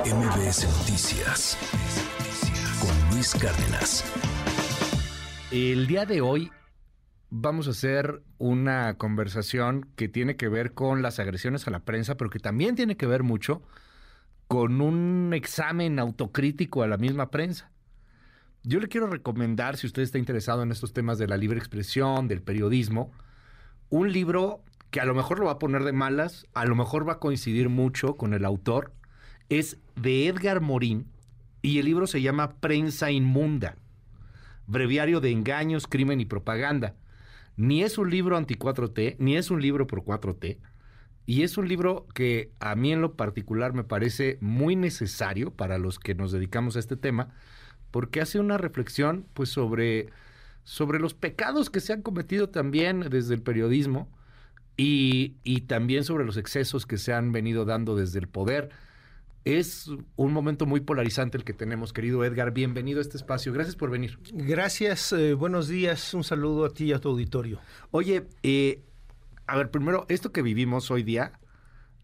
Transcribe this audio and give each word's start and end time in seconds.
MBS 0.00 0.64
Noticias 0.78 1.58
con 2.80 3.10
Luis 3.10 3.34
Cárdenas. 3.34 4.02
El 5.50 5.86
día 5.86 6.06
de 6.06 6.22
hoy 6.22 6.50
vamos 7.28 7.68
a 7.68 7.72
hacer 7.72 8.22
una 8.38 8.94
conversación 8.94 9.86
que 9.94 10.08
tiene 10.08 10.36
que 10.36 10.48
ver 10.48 10.72
con 10.72 11.02
las 11.02 11.18
agresiones 11.18 11.68
a 11.68 11.70
la 11.70 11.80
prensa, 11.80 12.16
pero 12.16 12.30
que 12.30 12.38
también 12.38 12.74
tiene 12.74 12.96
que 12.96 13.06
ver 13.06 13.22
mucho 13.22 13.60
con 14.48 14.80
un 14.80 15.34
examen 15.34 15.98
autocrítico 15.98 16.82
a 16.82 16.88
la 16.88 16.96
misma 16.96 17.30
prensa. 17.30 17.70
Yo 18.62 18.80
le 18.80 18.88
quiero 18.88 19.08
recomendar, 19.08 19.76
si 19.76 19.86
usted 19.86 20.02
está 20.02 20.16
interesado 20.16 20.62
en 20.62 20.72
estos 20.72 20.94
temas 20.94 21.18
de 21.18 21.28
la 21.28 21.36
libre 21.36 21.58
expresión, 21.58 22.28
del 22.28 22.40
periodismo, 22.40 23.12
un 23.90 24.10
libro 24.10 24.64
que 24.90 25.00
a 25.00 25.04
lo 25.04 25.14
mejor 25.14 25.38
lo 25.38 25.46
va 25.46 25.52
a 25.52 25.58
poner 25.58 25.84
de 25.84 25.92
malas, 25.92 26.46
a 26.54 26.64
lo 26.64 26.74
mejor 26.74 27.06
va 27.06 27.14
a 27.14 27.18
coincidir 27.18 27.68
mucho 27.68 28.16
con 28.16 28.32
el 28.32 28.46
autor, 28.46 28.94
es 29.58 29.78
de 29.96 30.28
Edgar 30.28 30.60
Morín 30.60 31.06
y 31.60 31.78
el 31.78 31.84
libro 31.84 32.06
se 32.06 32.22
llama 32.22 32.56
Prensa 32.60 33.10
Inmunda, 33.10 33.76
Breviario 34.66 35.20
de 35.20 35.30
Engaños, 35.30 35.86
Crimen 35.86 36.20
y 36.20 36.24
Propaganda. 36.24 36.94
Ni 37.56 37.82
es 37.82 37.98
un 37.98 38.10
libro 38.10 38.36
anti-4T, 38.38 39.16
ni 39.18 39.36
es 39.36 39.50
un 39.50 39.60
libro 39.60 39.86
por 39.86 40.04
4T, 40.04 40.58
y 41.26 41.42
es 41.42 41.58
un 41.58 41.68
libro 41.68 42.06
que 42.14 42.50
a 42.60 42.74
mí 42.74 42.92
en 42.92 43.02
lo 43.02 43.14
particular 43.14 43.74
me 43.74 43.84
parece 43.84 44.38
muy 44.40 44.74
necesario 44.74 45.52
para 45.52 45.78
los 45.78 45.98
que 45.98 46.14
nos 46.14 46.32
dedicamos 46.32 46.76
a 46.76 46.78
este 46.78 46.96
tema, 46.96 47.34
porque 47.90 48.22
hace 48.22 48.40
una 48.40 48.56
reflexión 48.56 49.26
pues 49.34 49.50
sobre, 49.50 50.08
sobre 50.64 50.98
los 50.98 51.12
pecados 51.12 51.68
que 51.68 51.80
se 51.80 51.92
han 51.92 52.00
cometido 52.00 52.48
también 52.48 53.00
desde 53.10 53.34
el 53.34 53.42
periodismo 53.42 54.08
y, 54.78 55.36
y 55.44 55.62
también 55.62 56.04
sobre 56.04 56.24
los 56.24 56.38
excesos 56.38 56.86
que 56.86 56.96
se 56.96 57.12
han 57.12 57.32
venido 57.32 57.66
dando 57.66 57.94
desde 57.94 58.18
el 58.18 58.28
poder. 58.28 58.70
Es 59.44 59.90
un 60.14 60.32
momento 60.32 60.66
muy 60.66 60.80
polarizante 60.80 61.36
el 61.36 61.42
que 61.42 61.52
tenemos, 61.52 61.92
querido 61.92 62.24
Edgar. 62.24 62.52
Bienvenido 62.52 63.00
a 63.00 63.02
este 63.02 63.16
espacio. 63.16 63.52
Gracias 63.52 63.74
por 63.74 63.90
venir. 63.90 64.20
Gracias, 64.32 65.12
eh, 65.12 65.34
buenos 65.34 65.66
días. 65.66 66.14
Un 66.14 66.22
saludo 66.22 66.64
a 66.64 66.70
ti 66.70 66.84
y 66.84 66.92
a 66.92 67.00
tu 67.00 67.08
auditorio. 67.08 67.58
Oye, 67.90 68.28
eh, 68.44 68.82
a 69.48 69.56
ver, 69.56 69.72
primero, 69.72 70.06
esto 70.08 70.30
que 70.30 70.42
vivimos 70.42 70.92
hoy 70.92 71.02
día 71.02 71.40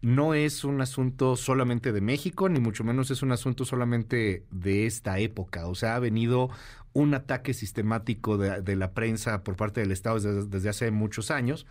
no 0.01 0.33
es 0.33 0.65
un 0.65 0.81
asunto 0.81 1.37
solamente 1.37 1.93
de 1.93 2.01
México, 2.01 2.49
ni 2.49 2.59
mucho 2.59 2.83
menos 2.83 3.09
es 3.09 3.21
un 3.21 3.31
asunto 3.31 3.63
solamente 3.63 4.43
de 4.51 4.85
esta 4.85 5.19
época. 5.19 5.67
O 5.67 5.75
sea, 5.75 5.95
ha 5.95 5.99
venido 5.99 6.49
un 6.91 7.13
ataque 7.13 7.53
sistemático 7.53 8.37
de, 8.37 8.61
de 8.61 8.75
la 8.75 8.91
prensa 8.91 9.45
por 9.45 9.55
parte 9.55 9.79
del 9.79 9.93
Estado 9.93 10.19
desde, 10.19 10.45
desde 10.45 10.67
hace 10.67 10.91
muchos 10.91 11.31
años 11.31 11.65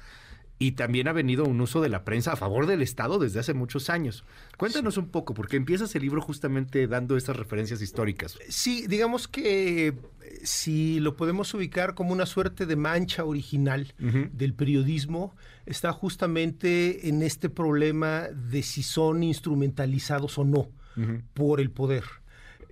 y 0.59 0.73
también 0.73 1.09
ha 1.09 1.13
venido 1.13 1.45
un 1.45 1.61
uso 1.61 1.81
de 1.81 1.89
la 1.89 2.05
prensa 2.05 2.33
a 2.33 2.37
favor 2.37 2.67
del 2.67 2.83
Estado 2.83 3.19
desde 3.19 3.39
hace 3.39 3.55
muchos 3.55 3.91
años. 3.91 4.25
Cuéntanos 4.57 4.97
un 4.97 5.09
poco, 5.09 5.35
porque 5.35 5.57
empiezas 5.57 5.95
el 5.95 6.03
libro 6.03 6.21
justamente 6.21 6.87
dando 6.89 7.17
estas 7.17 7.37
referencias 7.37 7.81
históricas. 7.81 8.37
Sí, 8.49 8.87
digamos 8.89 9.29
que 9.29 9.89
eh, 9.89 9.95
si 10.43 10.99
lo 11.01 11.17
podemos 11.17 11.55
ubicar 11.55 11.95
como 11.95 12.13
una 12.13 12.27
suerte 12.27 12.67
de 12.67 12.77
mancha 12.77 13.25
original 13.25 13.95
del 13.99 14.55
periodismo, 14.55 15.35
está 15.67 15.93
justamente 15.93 17.09
en 17.09 17.23
este 17.23 17.49
problema 17.49 18.29
de 18.29 18.63
si 18.63 18.83
son 18.83 19.23
instrumentalizados 19.23 20.39
o 20.39 20.45
no 20.45 20.71
por 21.35 21.61
el 21.61 21.71
poder. 21.71 22.05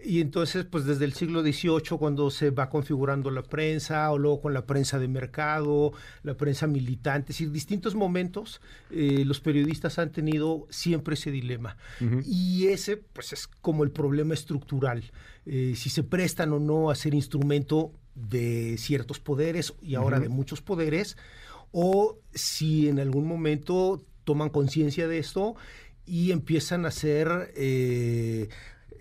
Y 0.04 0.20
entonces, 0.20 0.64
pues 0.64 0.84
desde 0.84 1.04
el 1.04 1.14
siglo 1.14 1.42
XVIII, 1.42 1.98
cuando 1.98 2.30
se 2.30 2.50
va 2.50 2.68
configurando 2.68 3.30
la 3.30 3.42
prensa, 3.42 4.10
o 4.10 4.18
luego 4.18 4.42
con 4.42 4.54
la 4.54 4.66
prensa 4.66 4.98
de 4.98 5.08
mercado, 5.08 5.92
la 6.22 6.36
prensa 6.36 6.66
militante, 6.66 7.32
es 7.32 7.38
decir, 7.38 7.50
distintos 7.50 7.94
momentos, 7.94 8.60
eh, 8.90 9.24
los 9.24 9.40
periodistas 9.40 9.98
han 9.98 10.12
tenido 10.12 10.66
siempre 10.70 11.14
ese 11.14 11.30
dilema. 11.30 11.76
Y 12.24 12.66
ese, 12.66 12.98
pues 12.98 13.32
es 13.32 13.46
como 13.46 13.84
el 13.84 13.90
problema 13.90 14.34
estructural, 14.34 15.10
eh, 15.46 15.74
si 15.76 15.90
se 15.90 16.02
prestan 16.02 16.52
o 16.52 16.58
no 16.58 16.90
a 16.90 16.94
ser 16.94 17.14
instrumento 17.14 17.92
de 18.14 18.76
ciertos 18.78 19.18
poderes 19.18 19.74
y 19.80 19.94
ahora 19.94 20.20
de 20.20 20.28
muchos 20.28 20.60
poderes, 20.62 21.16
o 21.72 22.18
si 22.34 22.88
en 22.88 22.98
algún 22.98 23.26
momento 23.26 24.04
toman 24.24 24.50
conciencia 24.50 25.08
de 25.08 25.18
esto 25.18 25.56
y 26.06 26.32
empiezan 26.32 26.86
a 26.86 26.90
ser, 26.90 27.52
eh, 27.56 28.48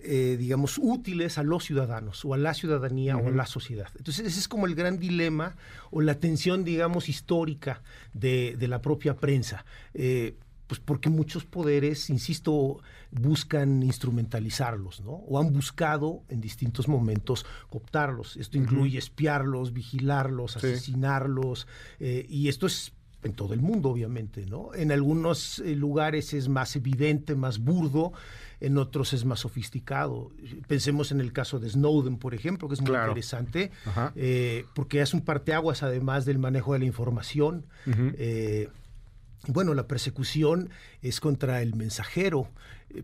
eh, 0.05 0.37
digamos, 0.37 0.77
útiles 0.81 1.37
a 1.37 1.43
los 1.43 1.63
ciudadanos 1.65 2.23
o 2.25 2.33
a 2.33 2.37
la 2.37 2.53
ciudadanía 2.53 3.17
o 3.17 3.27
a 3.27 3.31
la 3.31 3.45
sociedad. 3.45 3.87
Entonces 3.97 4.25
ese 4.27 4.39
es 4.39 4.47
como 4.47 4.65
el 4.67 4.75
gran 4.75 4.99
dilema 4.99 5.55
o 5.91 6.01
la 6.01 6.15
tensión, 6.15 6.63
digamos, 6.63 7.09
histórica 7.09 7.81
de, 8.13 8.55
de 8.57 8.67
la 8.67 8.81
propia 8.81 9.15
prensa. 9.15 9.65
Eh, 9.93 10.35
pues 10.67 10.79
porque 10.79 11.09
muchos 11.09 11.45
poderes, 11.45 12.09
insisto, 12.09 12.79
buscan 13.11 13.83
instrumentalizarlos, 13.83 15.01
¿no? 15.01 15.11
O 15.11 15.39
han 15.39 15.53
buscado 15.53 16.23
en 16.29 16.41
distintos 16.41 16.87
momentos 16.87 17.45
cooptarlos. 17.69 18.35
Esto 18.37 18.57
incluye 18.57 18.97
espiarlos, 18.97 19.73
vigilarlos, 19.73 20.53
Sí. 20.53 20.57
asesinarlos, 20.57 21.67
eh, 21.99 22.25
y 22.27 22.47
esto 22.47 22.65
es 22.67 22.93
en 23.21 23.33
todo 23.33 23.53
el 23.53 23.61
mundo, 23.61 23.89
obviamente, 23.89 24.45
¿no? 24.45 24.73
En 24.75 24.91
algunos 24.91 25.59
eh, 25.59 25.75
lugares 25.75 26.33
es 26.33 26.47
más 26.47 26.75
evidente, 26.75 27.35
más 27.35 27.57
burdo, 27.59 28.13
en 28.59 28.77
otros 28.77 29.13
es 29.13 29.25
más 29.25 29.39
sofisticado. 29.41 30.31
Pensemos 30.67 31.11
en 31.11 31.19
el 31.21 31.33
caso 31.33 31.59
de 31.59 31.69
Snowden, 31.69 32.17
por 32.17 32.33
ejemplo, 32.33 32.67
que 32.67 32.75
es 32.75 32.81
muy 32.81 32.89
Claro. 32.91 33.09
interesante, 33.11 33.71
eh, 34.15 34.65
porque 34.73 35.01
es 35.01 35.13
un 35.13 35.21
parteaguas 35.21 35.83
además 35.83 36.25
del 36.25 36.39
manejo 36.39 36.73
de 36.73 36.79
la 36.79 36.85
información. 36.85 37.65
Eh, 37.87 38.69
bueno, 39.47 39.73
la 39.75 39.87
persecución 39.87 40.69
es 41.01 41.19
contra 41.19 41.61
el 41.61 41.75
mensajero, 41.75 42.49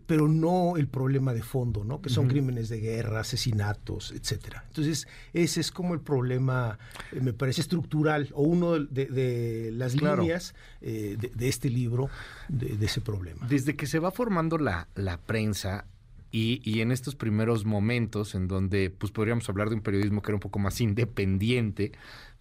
pero 0.06 0.26
no 0.28 0.76
el 0.76 0.86
problema 0.88 1.34
de 1.34 1.42
fondo, 1.42 1.84
¿no? 1.84 2.00
Que 2.00 2.08
son 2.08 2.28
crímenes 2.28 2.68
de 2.68 2.80
guerra, 2.80 3.20
asesinatos, 3.20 4.12
etcétera. 4.12 4.64
Entonces, 4.68 5.06
ese 5.34 5.60
es 5.60 5.70
como 5.70 5.92
el 5.92 6.00
problema, 6.00 6.78
eh, 7.12 7.20
me 7.20 7.32
parece 7.32 7.60
estructural, 7.60 8.28
o 8.32 8.42
uno 8.42 8.78
de, 8.78 9.06
de 9.06 9.70
las 9.72 9.94
Claro. 9.94 10.22
líneas 10.22 10.54
eh, 10.80 11.16
de, 11.20 11.28
de 11.34 11.48
este 11.48 11.68
libro, 11.68 12.08
de, 12.48 12.76
de 12.78 12.86
ese 12.86 13.00
problema. 13.00 13.46
Desde 13.48 13.76
que 13.76 13.86
se 13.86 13.98
va 13.98 14.10
formando 14.12 14.56
la, 14.56 14.88
la 14.94 15.18
prensa 15.18 15.84
y, 16.30 16.62
y 16.64 16.80
en 16.80 16.90
estos 16.92 17.14
primeros 17.14 17.66
momentos 17.66 18.34
en 18.34 18.48
donde 18.48 18.88
pues 18.88 19.12
podríamos 19.12 19.46
hablar 19.50 19.68
de 19.68 19.74
un 19.74 19.82
periodismo 19.82 20.22
que 20.22 20.30
era 20.30 20.36
un 20.36 20.40
poco 20.40 20.58
más 20.58 20.80
independiente, 20.80 21.92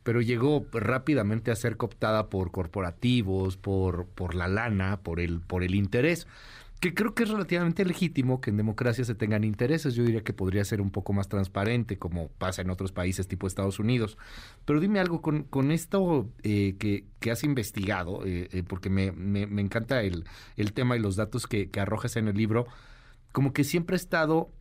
pero 0.04 0.22
llegó 0.22 0.66
rápidamente 0.72 1.52
a 1.52 1.56
ser 1.56 1.76
cooptada 1.78 2.30
por 2.30 2.52
corporativos, 2.52 3.58
por, 3.58 4.06
por 4.08 4.34
la 4.36 4.48
lana, 4.48 5.02
por 5.02 5.20
el, 5.20 5.42
por 5.42 5.64
el 5.64 5.76
interés, 5.76 6.26
que 6.82 6.94
creo 6.96 7.14
que 7.14 7.24
es 7.24 7.30
relativamente 7.30 7.86
legítimo 7.86 8.42
que 8.42 8.50
en 8.50 8.58
democracia 8.58 9.06
se 9.06 9.16
tengan 9.16 9.44
intereses. 9.44 9.94
Yo 9.94 10.04
diría 10.04 10.24
que 10.24 10.34
podría 10.34 10.66
ser 10.66 10.82
un 10.82 10.90
poco 10.92 11.14
más 11.14 11.30
transparente, 11.30 11.98
como 12.00 12.30
pasa 12.30 12.64
en 12.64 12.72
otros 12.72 12.92
países 12.92 13.28
tipo 13.28 13.46
Estados 13.48 13.80
Unidos. 13.80 14.18
Pero 14.66 14.80
dime 14.80 15.00
algo 15.00 15.22
con, 15.22 15.44
con 15.44 15.72
esto 15.72 16.28
eh, 16.44 16.76
que, 16.80 17.06
que 17.20 17.32
has 17.32 17.44
investigado, 17.44 18.26
eh, 18.26 18.50
eh, 18.52 18.64
porque 18.68 18.90
me, 18.90 19.12
me- 19.12 19.48
me 19.48 19.62
encanta 19.62 20.02
el, 20.02 20.26
el 20.58 20.74
tema 20.74 20.98
y 20.98 21.00
los 21.00 21.16
datos 21.16 21.48
que, 21.48 21.70
que 21.70 21.80
arrojas 21.80 22.16
en 22.18 22.28
el 22.28 22.36
libro, 22.36 22.66
como 23.32 23.54
que 23.54 23.64
siempre 23.64 23.96
ha 23.96 23.98
estado, 23.98 24.52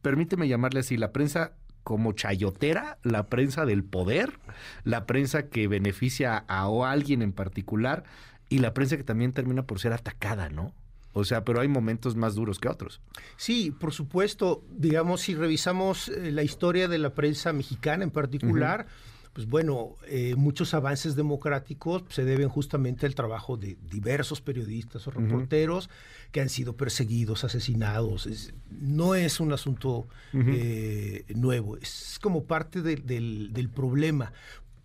permíteme 0.00 0.46
llamarle 0.48 0.80
así, 0.80 0.96
la 0.96 1.12
prensa 1.12 1.54
como 1.82 2.12
chayotera, 2.12 2.98
la 3.02 3.26
prensa 3.26 3.66
del 3.66 3.84
poder, 3.84 4.38
la 4.84 5.06
prensa 5.06 5.48
que 5.48 5.66
beneficia 5.68 6.44
a 6.48 6.62
a 6.66 6.90
alguien 6.90 7.20
en 7.20 7.32
particular 7.32 8.04
y 8.48 8.58
la 8.60 8.72
prensa 8.74 8.96
que 8.96 9.04
también 9.04 9.32
termina 9.32 9.64
por 9.66 9.80
ser 9.80 9.92
atacada, 9.92 10.48
¿no? 10.50 10.72
O 11.14 11.24
sea, 11.24 11.44
pero 11.44 11.60
hay 11.60 11.68
momentos 11.68 12.14
más 12.16 12.34
duros 12.34 12.58
que 12.58 12.68
otros. 12.68 13.00
Sí, 13.36 13.70
por 13.70 13.92
supuesto. 13.92 14.62
Digamos, 14.70 15.22
si 15.22 15.34
revisamos 15.34 16.08
eh, 16.10 16.30
la 16.32 16.42
historia 16.42 16.88
de 16.88 16.98
la 16.98 17.14
prensa 17.14 17.52
mexicana 17.52 18.04
en 18.04 18.10
particular, 18.10 18.86
pues 19.32 19.48
bueno, 19.48 19.96
eh, 20.06 20.34
muchos 20.36 20.74
avances 20.74 21.16
democráticos 21.16 22.02
se 22.08 22.24
deben 22.24 22.48
justamente 22.48 23.06
al 23.06 23.14
trabajo 23.16 23.56
de 23.56 23.76
diversos 23.90 24.40
periodistas 24.40 25.06
o 25.08 25.10
reporteros 25.12 25.88
que 26.30 26.40
han 26.40 26.48
sido 26.48 26.76
perseguidos, 26.76 27.42
asesinados. 27.44 28.26
Es- 28.26 28.52
no 28.70 29.14
es 29.16 29.40
un 29.40 29.52
asunto 29.52 30.06
eh, 30.52 31.24
nuevo, 31.34 31.76
es 31.78 32.18
como 32.22 32.44
parte 32.44 32.82
de- 32.82 32.96
del, 32.96 33.52
del 33.52 33.68
problema. 33.70 34.32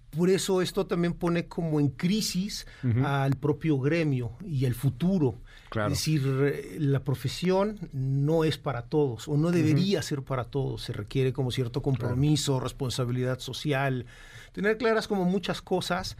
Por 0.09 0.31
eso 0.31 0.61
esto 0.63 0.87
también 0.87 1.13
pone 1.13 1.45
como 1.47 1.79
en 1.79 1.89
crisis 1.89 2.65
al 3.05 3.35
propio 3.35 3.77
gremio 3.79 4.31
y 4.43 4.65
el 4.65 4.73
futuro. 4.73 5.35
Claro. 5.69 5.93
Es 5.93 5.99
decir, 5.99 6.77
la 6.79 7.03
profesión 7.03 7.89
no 7.93 8.43
es 8.43 8.57
para 8.57 8.83
todos 8.83 9.27
o 9.27 9.37
no 9.37 9.51
debería 9.51 10.01
ser 10.01 10.23
para 10.23 10.45
todos. 10.45 10.83
Se 10.83 10.93
requiere 10.93 11.31
como 11.31 11.51
cierto 11.51 11.81
compromiso, 11.81 12.59
responsabilidad 12.59 13.39
social, 13.39 14.05
tener 14.51 14.77
claras 14.77 15.07
como 15.07 15.25
muchas 15.25 15.61
cosas 15.61 16.17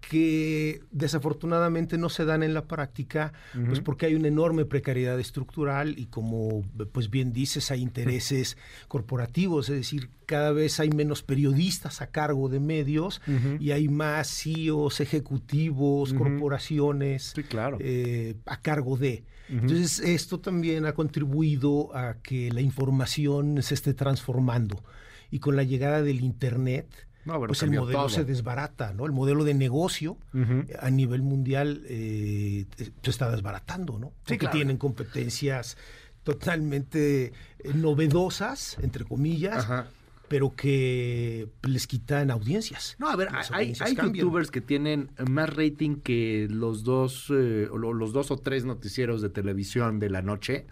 que 0.00 0.80
desafortunadamente 0.90 1.98
no 1.98 2.08
se 2.08 2.24
dan 2.24 2.42
en 2.42 2.54
la 2.54 2.64
práctica, 2.64 3.32
pues 3.66 3.80
porque 3.80 4.06
hay 4.06 4.14
una 4.14 4.28
enorme 4.28 4.64
precariedad 4.64 5.18
estructural 5.20 5.98
y 5.98 6.06
como 6.06 6.62
pues 6.92 7.10
bien 7.10 7.32
dices, 7.32 7.70
hay 7.70 7.82
intereses 7.82 8.56
corporativos, 8.88 9.68
es 9.68 9.76
decir, 9.76 10.10
cada 10.26 10.52
vez 10.52 10.80
hay 10.80 10.90
menos 10.90 11.22
periodistas 11.22 12.00
a 12.00 12.08
cargo 12.08 12.48
de 12.48 12.60
medios 12.60 13.20
y 13.58 13.72
hay 13.72 13.88
más 13.88 14.28
CEOs, 14.42 15.00
ejecutivos, 15.00 16.14
corporaciones 16.14 17.34
claro. 17.48 17.78
Eh, 17.80 18.36
a 18.46 18.60
cargo 18.60 18.96
de. 18.96 19.24
Entonces, 19.48 19.98
esto 19.98 20.38
también 20.38 20.86
ha 20.86 20.92
contribuido 20.92 21.94
a 21.96 22.18
que 22.22 22.52
la 22.52 22.60
información 22.60 23.60
se 23.62 23.74
esté 23.74 23.94
transformando 23.94 24.80
y 25.30 25.40
con 25.40 25.56
la 25.56 25.64
llegada 25.64 26.02
del 26.02 26.20
Internet, 26.20 27.08
pues 27.24 27.62
el 27.62 27.70
modelo 27.72 28.08
se 28.08 28.24
desbarata, 28.24 28.92
¿no? 28.92 29.06
El 29.06 29.12
modelo 29.12 29.44
de 29.44 29.54
negocio 29.54 30.16
a 30.80 30.90
nivel 30.90 31.22
mundial 31.22 31.82
eh, 31.86 32.66
se 32.76 33.10
está 33.10 33.30
desbaratando, 33.30 33.98
¿no? 33.98 34.12
Porque 34.26 34.48
tienen 34.48 34.78
competencias 34.78 35.76
totalmente 36.22 37.26
eh, 37.26 37.32
novedosas, 37.74 38.78
entre 38.82 39.04
comillas, 39.04 39.66
pero 40.28 40.54
que 40.54 41.48
les 41.62 41.86
quitan 41.86 42.30
audiencias. 42.30 42.96
No, 42.98 43.08
a 43.10 43.16
ver, 43.16 43.28
hay, 43.50 43.74
youtubers 43.74 44.50
que 44.50 44.60
tienen 44.60 45.10
más 45.28 45.54
rating 45.54 45.96
que 45.96 46.46
los 46.50 46.84
dos, 46.84 47.26
eh, 47.30 47.68
los 47.72 48.12
dos 48.12 48.30
o 48.30 48.38
tres 48.38 48.64
noticieros 48.64 49.22
de 49.22 49.28
televisión 49.28 49.98
de 49.98 50.10
la 50.10 50.22
noche 50.22 50.66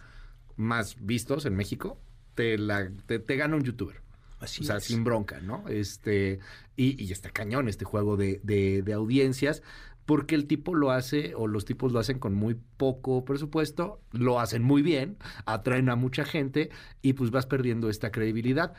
más 0.56 0.96
vistos 1.00 1.44
en 1.44 1.56
México. 1.56 2.00
Te, 2.34 2.56
la, 2.56 2.88
te 3.06 3.36
gana 3.36 3.56
un 3.56 3.64
youtuber 3.64 4.07
o 4.40 4.46
sea, 4.46 4.81
sin 4.81 5.05
bronca, 5.05 5.40
¿no? 5.40 5.69
Este, 5.69 6.40
y, 6.76 7.02
y 7.02 7.12
está 7.12 7.31
cañón 7.31 7.69
este 7.69 7.85
juego 7.85 8.17
de, 8.17 8.40
de, 8.43 8.93
audiencias 8.93 9.62
porque 10.06 10.35
el 10.35 10.46
tipo 10.46 10.75
lo 10.75 10.90
hace 10.90 11.35
o 11.35 11.46
los 11.46 11.64
tipos 11.64 11.93
lo 11.93 11.99
hacen 11.99 12.19
con 12.19 12.35
muy 12.35 12.56
poco 12.76 13.25
presupuesto, 13.25 14.00
lo 14.12 14.40
hacen 14.40 14.62
muy 14.62 14.81
bien, 14.81 15.19
atraen 15.44 15.90
a 15.90 15.96
mucha 15.96 16.25
gente 16.25 16.70
y 17.02 17.12
pues 17.12 17.31
vas 17.31 17.46
perdiendo 17.46 17.90
esta 17.90 18.11
credibilidad. 18.11 18.73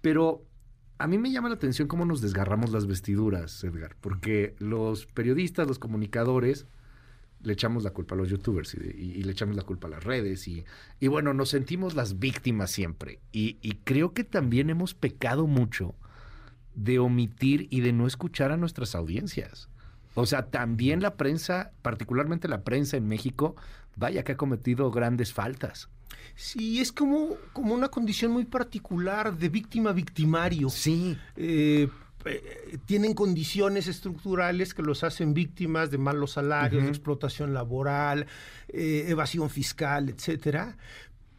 Pero 0.00 0.44
a 0.98 1.08
mí 1.08 1.18
me 1.18 1.32
llama 1.32 1.48
la 1.48 1.56
atención 1.56 1.88
cómo 1.88 2.04
nos 2.04 2.20
desgarramos 2.20 2.70
las 2.70 2.86
vestiduras, 2.86 3.64
Edgar, 3.64 3.96
porque 4.00 4.54
los 4.58 5.06
periodistas, 5.06 5.66
los 5.66 5.80
comunicadores, 5.80 6.66
le 7.46 7.52
echamos 7.52 7.84
la 7.84 7.90
culpa 7.90 8.16
a 8.16 8.18
los 8.18 8.28
youtubers 8.28 8.74
y, 8.74 9.22
le 9.22 9.32
echamos 9.32 9.54
la 9.54 9.62
culpa 9.62 9.86
a 9.86 9.90
las 9.90 10.04
redes 10.04 10.48
y, 10.48 10.64
y 10.98 11.06
bueno, 11.06 11.32
nos 11.32 11.50
sentimos 11.50 11.94
las 11.94 12.18
víctimas 12.18 12.72
siempre. 12.72 13.20
Y, 13.30 13.58
y, 13.62 13.76
creo 13.84 14.12
que 14.12 14.24
también 14.24 14.68
hemos 14.68 14.94
pecado 14.94 15.46
mucho 15.46 15.94
de 16.74 16.98
omitir 16.98 17.68
y 17.70 17.80
de 17.80 17.92
no 17.92 18.08
escuchar 18.08 18.50
a 18.50 18.56
nuestras 18.56 18.96
audiencias. 18.96 19.68
O 20.14 20.26
sea, 20.26 20.46
también 20.50 21.00
la 21.00 21.14
prensa, 21.14 21.70
particularmente 21.82 22.48
la 22.48 22.64
prensa 22.64 22.96
en 22.96 23.06
México, 23.06 23.54
vaya 23.94 24.24
que 24.24 24.32
ha 24.32 24.36
cometido 24.36 24.90
grandes 24.90 25.32
faltas. 25.32 25.88
Sí, 26.34 26.80
es 26.80 26.90
como, 26.90 27.36
como 27.52 27.74
una 27.74 27.88
condición 27.88 28.32
muy 28.32 28.44
particular 28.44 29.36
de 29.36 29.48
víctima-victimario. 29.48 30.68
Sí. 30.68 31.16
Eh, 31.36 31.88
eh, 32.26 32.78
tienen 32.86 33.14
condiciones 33.14 33.86
estructurales 33.86 34.74
que 34.74 34.82
los 34.82 35.04
hacen 35.04 35.34
víctimas 35.34 35.90
de 35.90 35.98
malos 35.98 36.32
salarios, 36.32 36.84
explotación 36.84 37.54
laboral, 37.54 38.26
eh, 38.68 39.06
evasión 39.08 39.50
fiscal, 39.50 40.08
etcétera. 40.08 40.76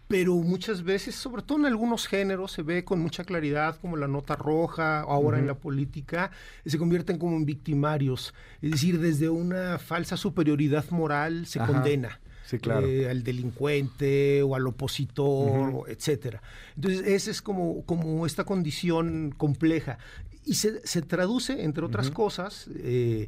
Pero 0.08 0.36
muchas 0.36 0.84
veces, 0.84 1.16
sobre 1.16 1.42
todo 1.42 1.58
en 1.60 1.66
algunos 1.66 2.08
géneros, 2.08 2.54
se 2.54 2.62
ve 2.62 2.86
con 2.86 3.00
mucha 3.00 3.26
claridad, 3.26 3.78
como 3.82 3.98
la 3.98 4.08
nota 4.08 4.38
roja, 4.38 5.02
ahora 5.02 5.38
en 5.38 5.48
la 5.48 5.56
política, 5.56 6.32
se 6.66 6.78
convierten 6.78 7.18
como 7.18 7.36
en 7.36 7.46
victimarios. 7.46 8.34
Es 8.62 8.72
decir, 8.72 9.00
desde 9.00 9.28
una 9.28 9.78
falsa 9.80 10.16
superioridad 10.16 10.90
moral 10.92 11.46
se 11.46 11.60
condena. 11.60 12.22
Eh, 12.50 13.08
al 13.10 13.24
delincuente 13.24 14.42
o 14.42 14.56
al 14.56 14.66
opositor, 14.68 15.84
etcétera. 15.90 16.42
Entonces, 16.76 17.06
esa 17.06 17.32
es 17.32 17.42
como, 17.42 17.84
como 17.86 18.26
esta 18.26 18.46
condición 18.46 19.34
compleja. 19.36 19.98
Y 20.48 20.56
se, 20.56 20.86
se 20.88 21.02
traduce, 21.02 21.64
entre 21.64 21.84
otras 21.84 22.10
cosas, 22.10 22.68
eh, 22.76 23.28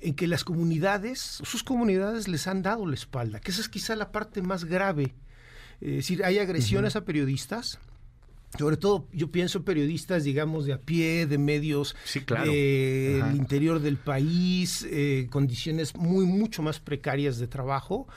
en 0.00 0.14
que 0.14 0.26
las 0.26 0.44
comunidades, 0.44 1.18
sus 1.42 1.62
comunidades 1.62 2.28
les 2.28 2.46
han 2.46 2.62
dado 2.62 2.86
la 2.86 2.94
espalda, 2.94 3.40
que 3.40 3.50
esa 3.50 3.60
es 3.60 3.68
quizá 3.68 3.96
la 3.96 4.12
parte 4.12 4.40
más 4.40 4.64
grave. 4.64 5.14
Es 5.80 5.96
decir, 5.96 6.24
hay 6.24 6.38
agresiones 6.38 6.94
a 6.94 7.04
periodistas, 7.04 7.78
sobre 8.58 8.76
todo 8.76 9.06
yo 9.12 9.30
pienso 9.30 9.64
periodistas, 9.64 10.24
digamos, 10.24 10.66
de 10.66 10.72
a 10.72 10.78
pie, 10.78 11.26
de 11.26 11.38
medios 11.38 11.94
sí, 12.04 12.20
claro. 12.20 12.50
del 12.50 13.36
interior 13.36 13.80
del 13.80 13.96
país, 13.96 14.86
eh, 14.90 15.28
condiciones 15.30 15.94
muy, 15.94 16.24
mucho 16.26 16.62
más 16.62 16.80
precarias 16.80 17.38
de 17.38 17.46
trabajo. 17.46 18.08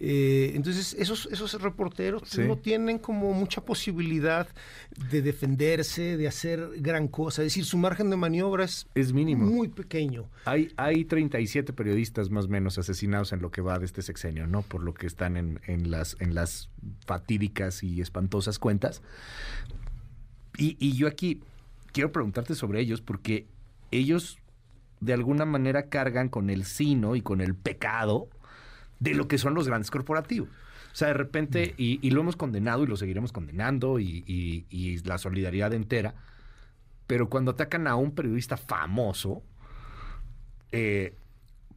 Eh, 0.00 0.52
entonces, 0.54 0.94
esos, 0.98 1.28
esos 1.30 1.60
reporteros 1.62 2.22
pues, 2.22 2.46
no 2.46 2.56
tienen 2.56 2.98
como 2.98 3.32
mucha 3.32 3.64
posibilidad 3.64 4.48
de 5.10 5.22
defenderse, 5.22 6.16
de 6.16 6.26
hacer 6.26 6.68
gran 6.78 7.08
cosa. 7.08 7.42
Es 7.42 7.46
decir, 7.46 7.64
su 7.64 7.78
margen 7.78 8.10
de 8.10 8.16
maniobra 8.16 8.64
es, 8.64 8.86
es 8.94 9.12
mínimo. 9.12 9.46
muy 9.46 9.68
pequeño. 9.68 10.28
Hay, 10.46 10.72
hay 10.76 11.04
37 11.04 11.72
periodistas 11.72 12.30
más 12.30 12.46
o 12.46 12.48
menos 12.48 12.76
asesinados 12.78 13.32
en 13.32 13.40
lo 13.40 13.50
que 13.50 13.60
va 13.60 13.78
de 13.78 13.86
este 13.86 14.02
sexenio, 14.02 14.46
¿no? 14.46 14.62
Por 14.62 14.82
lo 14.82 14.94
que 14.94 15.06
están 15.06 15.36
en, 15.36 15.60
en, 15.66 15.90
las, 15.90 16.16
en 16.20 16.34
las 16.34 16.70
fatídicas 17.06 17.82
y 17.82 18.00
espantosas 18.00 18.58
cuentas. 18.58 19.00
Y, 20.58 20.76
y 20.80 20.96
yo 20.96 21.06
aquí 21.06 21.40
quiero 21.92 22.10
preguntarte 22.10 22.54
sobre 22.54 22.80
ellos 22.80 23.00
porque 23.00 23.46
ellos 23.92 24.38
de 25.00 25.12
alguna 25.12 25.44
manera 25.44 25.88
cargan 25.88 26.28
con 26.28 26.50
el 26.50 26.64
sino 26.64 27.14
y 27.14 27.22
con 27.22 27.40
el 27.40 27.54
pecado 27.54 28.28
de 29.04 29.14
lo 29.14 29.28
que 29.28 29.38
son 29.38 29.54
los 29.54 29.68
grandes 29.68 29.90
corporativos. 29.90 30.48
O 30.48 30.96
sea, 30.96 31.08
de 31.08 31.14
repente, 31.14 31.74
y, 31.76 32.10
lo 32.10 32.20
hemos 32.20 32.36
condenado 32.36 32.84
y 32.84 32.86
lo 32.86 32.96
seguiremos 32.96 33.32
condenando 33.32 34.00
y, 34.00 35.02
la 35.04 35.18
solidaridad 35.18 35.74
entera, 35.74 36.14
pero 37.06 37.28
cuando 37.28 37.50
atacan 37.50 37.86
a 37.86 37.96
un 37.96 38.14
periodista 38.14 38.56
famoso, 38.56 39.42
eh, 40.72 41.14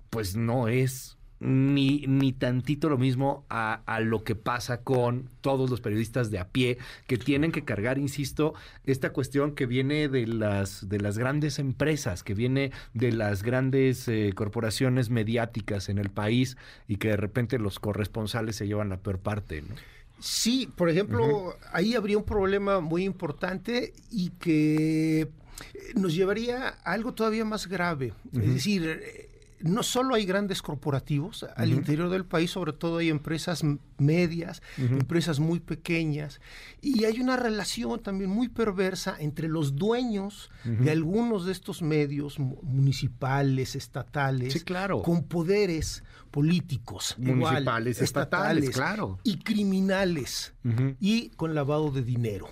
pues 0.09 0.35
no 0.35 0.68
es 0.68 1.16
ni, 1.39 2.05
ni 2.07 2.33
tantito 2.33 2.89
lo 2.89 2.97
mismo 2.97 3.45
a, 3.49 3.81
lo 4.01 4.23
que 4.23 4.35
pasa 4.35 4.81
con 4.81 5.29
todos 5.41 5.69
los 5.69 5.81
periodistas 5.81 6.31
de 6.31 6.39
a 6.39 6.47
pie 6.47 6.77
que 7.07 7.17
tienen 7.17 7.51
que 7.51 7.63
cargar, 7.63 7.97
insisto, 7.97 8.53
esta 8.85 9.11
cuestión 9.11 9.53
que 9.53 9.65
viene 9.65 10.07
de 10.07 10.27
las, 10.27 10.89
de 10.89 10.99
las 10.99 11.17
grandes 11.17 11.59
empresas, 11.59 12.23
que 12.23 12.33
viene 12.33 12.71
de 12.93 13.11
las 13.11 13.43
grandes 13.43 14.07
eh, 14.07 14.31
corporaciones 14.35 15.09
mediáticas 15.09 15.89
en 15.89 15.97
el 15.97 16.09
país 16.09 16.57
y 16.87 16.97
que 16.97 17.09
de 17.09 17.17
repente 17.17 17.59
los 17.59 17.79
corresponsales 17.79 18.55
se 18.55 18.67
llevan 18.67 18.89
la 18.89 18.97
peor 18.97 19.19
parte, 19.19 19.61
¿no? 19.61 19.75
Sí, 20.19 20.67
por 20.75 20.89
ejemplo, 20.89 21.55
ahí 21.71 21.93
habría 21.93 22.17
un 22.17 22.23
problema 22.23 22.79
muy 22.79 23.03
importante 23.03 23.93
y 24.09 24.31
que 24.31 25.29
nos 25.95 26.15
llevaría 26.15 26.69
a 26.69 26.91
algo 26.91 27.13
todavía 27.13 27.45
más 27.45 27.67
grave. 27.67 28.13
Es 28.33 28.53
decir, 28.53 29.26
no 29.59 29.83
solo 29.83 30.15
hay 30.15 30.25
grandes 30.25 30.62
corporativos, 30.62 31.45
al 31.56 31.71
interior 31.71 32.09
del 32.09 32.25
país 32.25 32.51
sobre 32.51 32.74
todo 32.74 32.98
hay 32.98 33.09
empresas 33.09 33.63
medias, 33.98 34.62
empresas 34.77 35.39
muy 35.39 35.59
pequeñas, 35.59 36.39
y 36.81 37.06
hay 37.06 37.19
una 37.19 37.38
relación 37.38 38.02
también 38.02 38.30
muy 38.30 38.49
perversa 38.49 39.16
entre 39.19 39.47
los 39.47 39.76
dueños 39.76 40.52
de 40.64 40.92
algunos 40.92 41.45
de 41.45 41.52
estos 41.52 41.81
medios 41.81 42.40
municipales, 42.40 43.76
estatales, 43.76 44.64
con 45.04 45.23
poderes 45.23 46.04
políticos, 46.31 47.16
municipales, 47.18 48.02
estatales, 48.02 48.69
claro. 48.71 49.19
y 49.23 49.40
criminales, 49.40 50.54
y 50.99 51.30
con 51.30 51.56
lavado 51.56 51.92
de 51.92 52.04
dinero. 52.04 52.49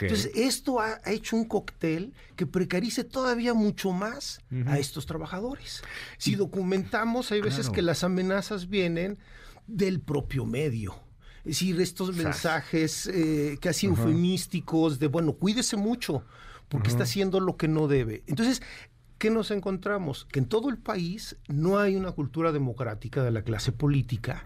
Entonces, 0.00 0.30
esto 0.34 0.80
ha, 0.80 1.00
hecho 1.06 1.36
un 1.36 1.44
cóctel 1.44 2.12
que 2.34 2.46
precarice 2.46 3.04
todavía 3.04 3.54
mucho 3.54 3.92
más 3.92 4.40
a 4.66 4.78
estos 4.78 5.06
trabajadores. 5.06 5.82
Si 6.18 6.34
documentamos, 6.34 7.32
hay 7.32 7.40
veces 7.40 7.70
que 7.70 7.82
las 7.82 8.04
amenazas 8.04 8.68
vienen 8.68 9.18
del 9.66 10.00
propio 10.00 10.46
medio. 10.46 10.94
Es 11.38 11.60
decir, 11.60 11.80
estos 11.80 12.14
mensajes 12.16 13.06
eh, 13.06 13.56
casi 13.60 13.86
eufemísticos 13.86 14.98
de, 14.98 15.06
bueno, 15.06 15.34
cuídese 15.34 15.76
mucho 15.76 16.24
porque 16.68 16.88
está 16.88 17.04
haciendo 17.04 17.38
lo 17.38 17.56
que 17.56 17.68
no 17.68 17.86
debe. 17.86 18.24
Entonces, 18.26 18.62
¿qué 19.18 19.30
nos 19.30 19.52
encontramos? 19.52 20.26
Que 20.30 20.40
en 20.40 20.46
todo 20.46 20.68
el 20.70 20.78
país 20.78 21.36
no 21.48 21.78
hay 21.78 21.94
una 21.94 22.12
cultura 22.12 22.50
democrática 22.50 23.22
de 23.22 23.30
la 23.30 23.42
clase 23.42 23.70
política 23.70 24.42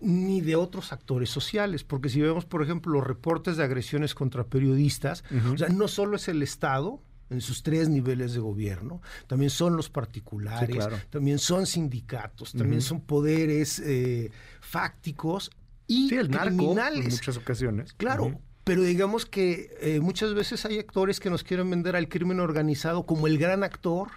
ni 0.00 0.40
de 0.40 0.56
otros 0.56 0.92
actores 0.92 1.30
sociales, 1.30 1.84
porque 1.84 2.08
si 2.08 2.20
vemos, 2.20 2.44
por 2.44 2.62
ejemplo, 2.62 2.92
los 2.92 3.04
reportes 3.04 3.56
de 3.56 3.64
agresiones 3.64 4.14
contra 4.14 4.44
periodistas, 4.44 5.24
o 5.52 5.56
sea, 5.56 5.68
no 5.68 5.88
solo 5.88 6.16
es 6.16 6.28
el 6.28 6.42
Estado, 6.42 7.00
en 7.30 7.40
sus 7.40 7.62
tres 7.62 7.88
niveles 7.88 8.34
de 8.34 8.40
gobierno, 8.40 9.02
también 9.26 9.50
son 9.50 9.76
los 9.76 9.90
particulares, 9.90 10.88
también 11.10 11.38
son 11.38 11.66
sindicatos, 11.66 12.52
también 12.52 12.80
son 12.80 13.00
poderes 13.00 13.80
eh, 13.80 14.30
fácticos 14.60 15.50
y 15.86 16.14
el 16.14 16.30
criminales. 16.30 17.04
en 17.04 17.10
muchas 17.10 17.36
ocasiones. 17.36 17.92
Claro, 17.94 18.40
pero 18.66 18.82
digamos 18.82 19.26
que 19.26 19.70
eh, 19.80 20.00
muchas 20.00 20.34
veces 20.34 20.66
hay 20.66 20.80
actores 20.80 21.20
que 21.20 21.30
nos 21.30 21.44
quieren 21.44 21.70
vender 21.70 21.94
al 21.94 22.08
crimen 22.08 22.40
organizado 22.40 23.06
como 23.06 23.28
el 23.28 23.38
gran 23.38 23.62
actor, 23.62 24.08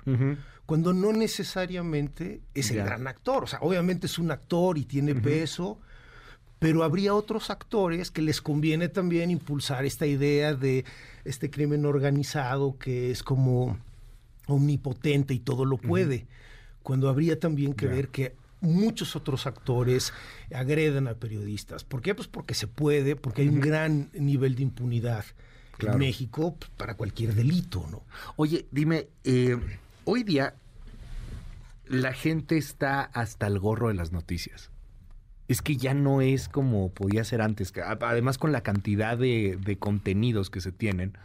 cuando 0.66 0.92
no 0.92 1.14
necesariamente 1.14 2.42
es 2.56 2.72
el 2.72 2.78
gran 2.78 3.06
actor. 3.06 3.44
O 3.44 3.48
sea, 3.48 3.60
obviamente 3.62 4.08
es 4.08 4.18
un 4.18 4.32
actor 4.32 4.80
y 4.80 4.86
tiene 4.86 5.14
peso, 5.14 5.80
pero 6.58 6.84
habría 6.84 7.14
otros 7.14 7.52
actores 7.52 8.10
que 8.10 8.24
les 8.24 8.42
conviene 8.42 8.90
también 8.90 9.30
impulsar 9.30 9.86
esta 9.86 10.08
idea 10.08 10.56
de 10.56 10.84
este 11.26 11.52
crimen 11.52 11.86
organizado 11.86 12.76
que 12.80 13.12
es 13.12 13.22
como 13.22 13.78
omnipotente 14.48 15.36
y 15.36 15.40
todo 15.40 15.64
lo 15.64 15.78
puede, 15.78 16.26
cuando 16.82 17.08
habría 17.08 17.40
también 17.40 17.76
que 17.76 17.86
ver 17.86 18.08
que 18.08 18.34
muchos 18.62 19.16
otros 19.16 19.48
actores 19.48 20.14
agreden 20.54 21.08
a 21.08 21.16
periodistas. 21.16 21.84
¿Por 21.84 22.02
qué? 22.02 22.16
Pues 22.16 22.28
porque 22.28 22.54
se 22.54 22.68
puede, 22.68 23.16
porque 23.16 23.44
hay 23.44 23.50
un 23.50 23.60
gran 23.60 24.10
nivel 24.14 24.56
de 24.56 24.64
impunidad 24.64 25.26
en 25.80 25.98
México 25.98 26.58
para 26.78 26.96
cualquier 26.96 27.34
delito, 27.34 27.88
¿no? 27.90 28.04
Oye, 28.36 28.66
dime, 28.72 29.08
eh, 29.24 29.58
hoy 30.06 30.24
día 30.24 30.56
la 31.88 32.14
gente 32.14 32.58
está 32.58 33.02
hasta 33.02 33.48
el 33.48 33.60
gorro 33.60 33.88
de 33.88 33.94
las 33.96 34.12
noticias. 34.12 34.72
Es 35.48 35.62
que 35.62 35.78
ya 35.78 35.96
no 35.96 36.22
es 36.22 36.48
como 36.48 36.92
podía 36.92 37.24
ser 37.24 37.42
antes. 37.42 37.74
Además, 38.02 38.38
con 38.38 38.52
la 38.52 38.62
cantidad 38.62 39.18
de, 39.18 39.78
contenidos 39.80 40.52
que 40.52 40.62
se 40.62 40.72
tienen, 40.72 41.18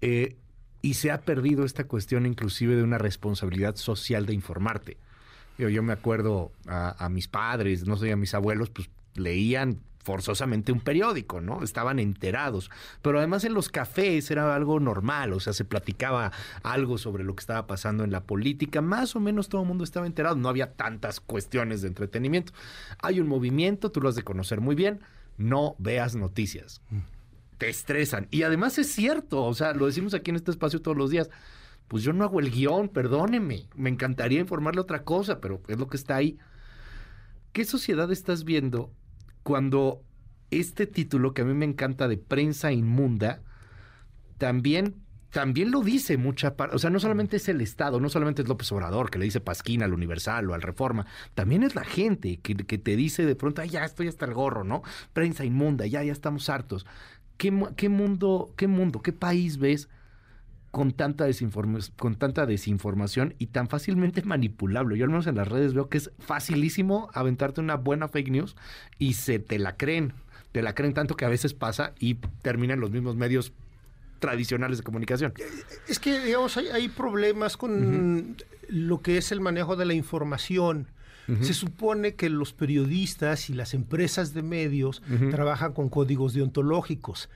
eh, 0.00 0.36
y 0.80 0.94
se 0.94 1.10
ha 1.10 1.22
perdido 1.22 1.64
esta 1.64 1.84
cuestión 1.84 2.24
inclusive 2.24 2.76
de 2.76 2.82
una 2.82 2.98
responsabilidad 2.98 3.76
social 3.76 4.24
de 4.24 4.34
informarte. 4.34 4.96
Yo, 5.58 5.82
me 5.82 5.92
acuerdo 5.92 6.52
a, 6.66 7.08
mis 7.10 7.26
padres, 7.26 7.86
no 7.86 7.96
sé, 7.96 8.12
a 8.12 8.16
mis 8.16 8.32
abuelos, 8.34 8.70
pues 8.70 8.88
leían 9.14 9.80
forzosamente 10.08 10.72
un 10.72 10.80
periódico, 10.80 11.40
¿no? 11.40 11.62
Estaban 11.62 11.98
enterados. 11.98 12.70
Pero 13.02 13.18
además 13.18 13.44
en 13.44 13.54
los 13.54 13.68
cafés 13.68 14.30
era 14.30 14.54
algo 14.54 14.80
normal, 14.80 15.32
o 15.32 15.40
sea, 15.40 15.52
se 15.52 15.64
platicaba 15.64 16.32
algo 16.62 16.96
sobre 16.96 17.24
lo 17.24 17.34
que 17.34 17.40
estaba 17.40 17.66
pasando 17.66 18.04
en 18.04 18.12
la 18.12 18.22
política, 18.22 18.80
más 18.80 19.16
o 19.16 19.20
menos 19.20 19.48
todo 19.48 19.62
el 19.62 19.68
mundo 19.68 19.84
estaba 19.84 20.06
enterado, 20.06 20.36
no 20.36 20.48
había 20.48 20.72
tantas 20.72 21.20
cuestiones 21.20 21.82
de 21.82 21.88
entretenimiento. 21.88 22.52
Hay 23.02 23.20
un 23.20 23.28
movimiento, 23.28 23.90
tú 23.90 24.00
lo 24.00 24.08
has 24.08 24.14
de 24.14 24.22
conocer 24.22 24.60
muy 24.60 24.76
bien, 24.76 25.00
no 25.36 25.74
veas 25.78 26.14
noticias. 26.14 26.80
Te 27.58 27.68
estresan. 27.68 28.28
Y 28.30 28.44
además 28.44 28.78
es 28.78 28.90
cierto, 28.90 29.44
o 29.44 29.54
sea, 29.54 29.74
lo 29.74 29.86
decimos 29.86 30.14
aquí 30.14 30.30
en 30.30 30.36
este 30.36 30.52
espacio 30.52 30.80
todos 30.80 30.96
los 30.96 31.10
días 31.10 31.28
pues 31.88 32.02
yo 32.02 32.12
no 32.12 32.24
hago 32.24 32.38
el 32.38 32.50
guion, 32.50 32.88
perdóneme. 32.88 33.66
Me 33.74 33.90
encantaría 33.90 34.40
informarle 34.40 34.80
otra 34.80 35.04
cosa, 35.04 35.40
pero 35.40 35.62
es 35.68 35.78
lo 35.78 35.88
que 35.88 35.96
está 35.96 36.16
ahí. 36.16 36.38
¿Qué 37.52 37.64
sociedad 37.64 38.12
estás 38.12 38.44
viendo 38.44 38.92
cuando 39.42 40.02
este 40.50 40.86
título 40.86 41.32
que 41.32 41.42
a 41.42 41.44
mí 41.44 41.54
me 41.54 41.64
encanta 41.64 42.06
de 42.06 42.18
prensa 42.18 42.72
inmunda 42.72 43.42
también 44.36 45.02
también 45.30 45.70
lo 45.70 45.82
dice 45.82 46.16
mucha 46.16 46.56
parte, 46.56 46.74
o 46.74 46.78
sea, 46.78 46.88
no 46.88 47.00
solamente 47.00 47.36
es 47.36 47.48
el 47.50 47.60
Estado, 47.60 48.00
no 48.00 48.08
solamente 48.08 48.40
es 48.40 48.48
López 48.48 48.72
Obrador 48.72 49.10
que 49.10 49.18
le 49.18 49.26
dice 49.26 49.40
Pasquín 49.40 49.82
al 49.82 49.92
Universal 49.92 50.48
o 50.48 50.54
al 50.54 50.62
Reforma, 50.62 51.04
también 51.34 51.62
es 51.62 51.74
la 51.74 51.84
gente 51.84 52.38
que, 52.38 52.54
te 52.54 52.96
dice 52.96 53.26
de 53.26 53.36
pronto, 53.36 53.60
Ay, 53.60 53.68
ya 53.68 53.84
estoy 53.84 54.08
hasta 54.08 54.24
el 54.24 54.32
gorro, 54.32 54.64
¿no? 54.64 54.82
Prensa 55.12 55.44
inmunda, 55.44 55.86
ya, 55.86 56.02
ya 56.02 56.12
estamos 56.12 56.48
hartos. 56.48 56.86
¿Qué, 57.36 57.52
qué 57.76 57.90
mundo, 57.90 58.54
qué 58.56 58.68
mundo, 58.68 59.02
qué 59.02 59.12
país 59.12 59.58
ves 59.58 59.90
con 60.70 60.92
tanta, 60.92 61.26
con 61.96 62.16
tanta 62.16 62.46
desinformación 62.46 63.34
y 63.38 63.46
tan 63.46 63.68
fácilmente 63.68 64.22
manipulable. 64.22 64.98
Yo 64.98 65.04
al 65.04 65.10
menos 65.10 65.26
en 65.26 65.36
las 65.36 65.48
redes 65.48 65.74
veo 65.74 65.88
que 65.88 65.98
es 65.98 66.10
facilísimo 66.18 67.08
aventarte 67.14 67.60
una 67.60 67.76
buena 67.76 68.08
fake 68.08 68.30
news 68.30 68.56
y 68.98 69.14
se 69.14 69.38
te 69.38 69.58
la 69.58 69.76
creen. 69.76 70.12
Te 70.52 70.62
la 70.62 70.74
creen 70.74 70.94
tanto 70.94 71.16
que 71.16 71.24
a 71.24 71.28
veces 71.28 71.54
pasa 71.54 71.92
y 71.98 72.14
terminan 72.42 72.80
los 72.80 72.90
mismos 72.90 73.16
medios 73.16 73.52
tradicionales 74.18 74.78
de 74.78 74.84
comunicación. 74.84 75.32
Es 75.88 75.98
que, 75.98 76.20
digamos, 76.20 76.56
hay, 76.56 76.88
problemas 76.88 77.56
con 77.56 78.36
lo 78.68 79.00
que 79.00 79.18
es 79.18 79.32
el 79.32 79.40
manejo 79.40 79.76
de 79.76 79.86
la 79.86 79.94
información. 79.94 80.88
Se 81.42 81.52
supone 81.52 82.14
que 82.14 82.30
los 82.30 82.54
periodistas 82.54 83.50
y 83.50 83.52
las 83.52 83.74
empresas 83.74 84.32
de 84.32 84.42
medios 84.42 85.02
trabajan 85.30 85.74
con 85.74 85.90
códigos 85.90 86.32
deontológicos, 86.32 87.28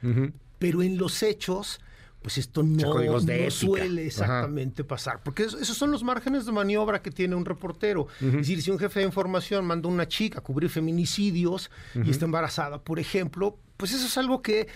pero 0.58 0.82
en 0.82 0.96
los 0.96 1.22
hechos 1.22 1.80
pues 2.22 2.38
esto 2.38 2.62
no, 2.62 3.20
suele 3.50 4.06
exactamente 4.06 4.84
pasar, 4.84 5.20
porque 5.22 5.42
esos 5.42 5.76
son 5.76 5.90
los 5.90 6.04
márgenes 6.04 6.46
de 6.46 6.52
maniobra 6.52 7.02
que 7.02 7.10
tiene 7.10 7.34
un 7.34 7.44
reportero. 7.44 8.06
Es 8.20 8.32
decir, 8.32 8.62
si 8.62 8.70
un 8.70 8.78
jefe 8.78 9.00
de 9.00 9.06
información 9.06 9.66
manda 9.66 9.88
a 9.88 9.92
una 9.92 10.06
chica 10.06 10.38
a 10.38 10.42
cubrir 10.42 10.70
feminicidios 10.70 11.70
y 11.94 12.10
está 12.10 12.24
embarazada, 12.24 12.80
por 12.82 12.98
ejemplo, 12.98 13.58
pues 13.76 13.92
eso 13.92 14.06
es 14.06 14.16
algo 14.16 14.40
que 14.42 14.68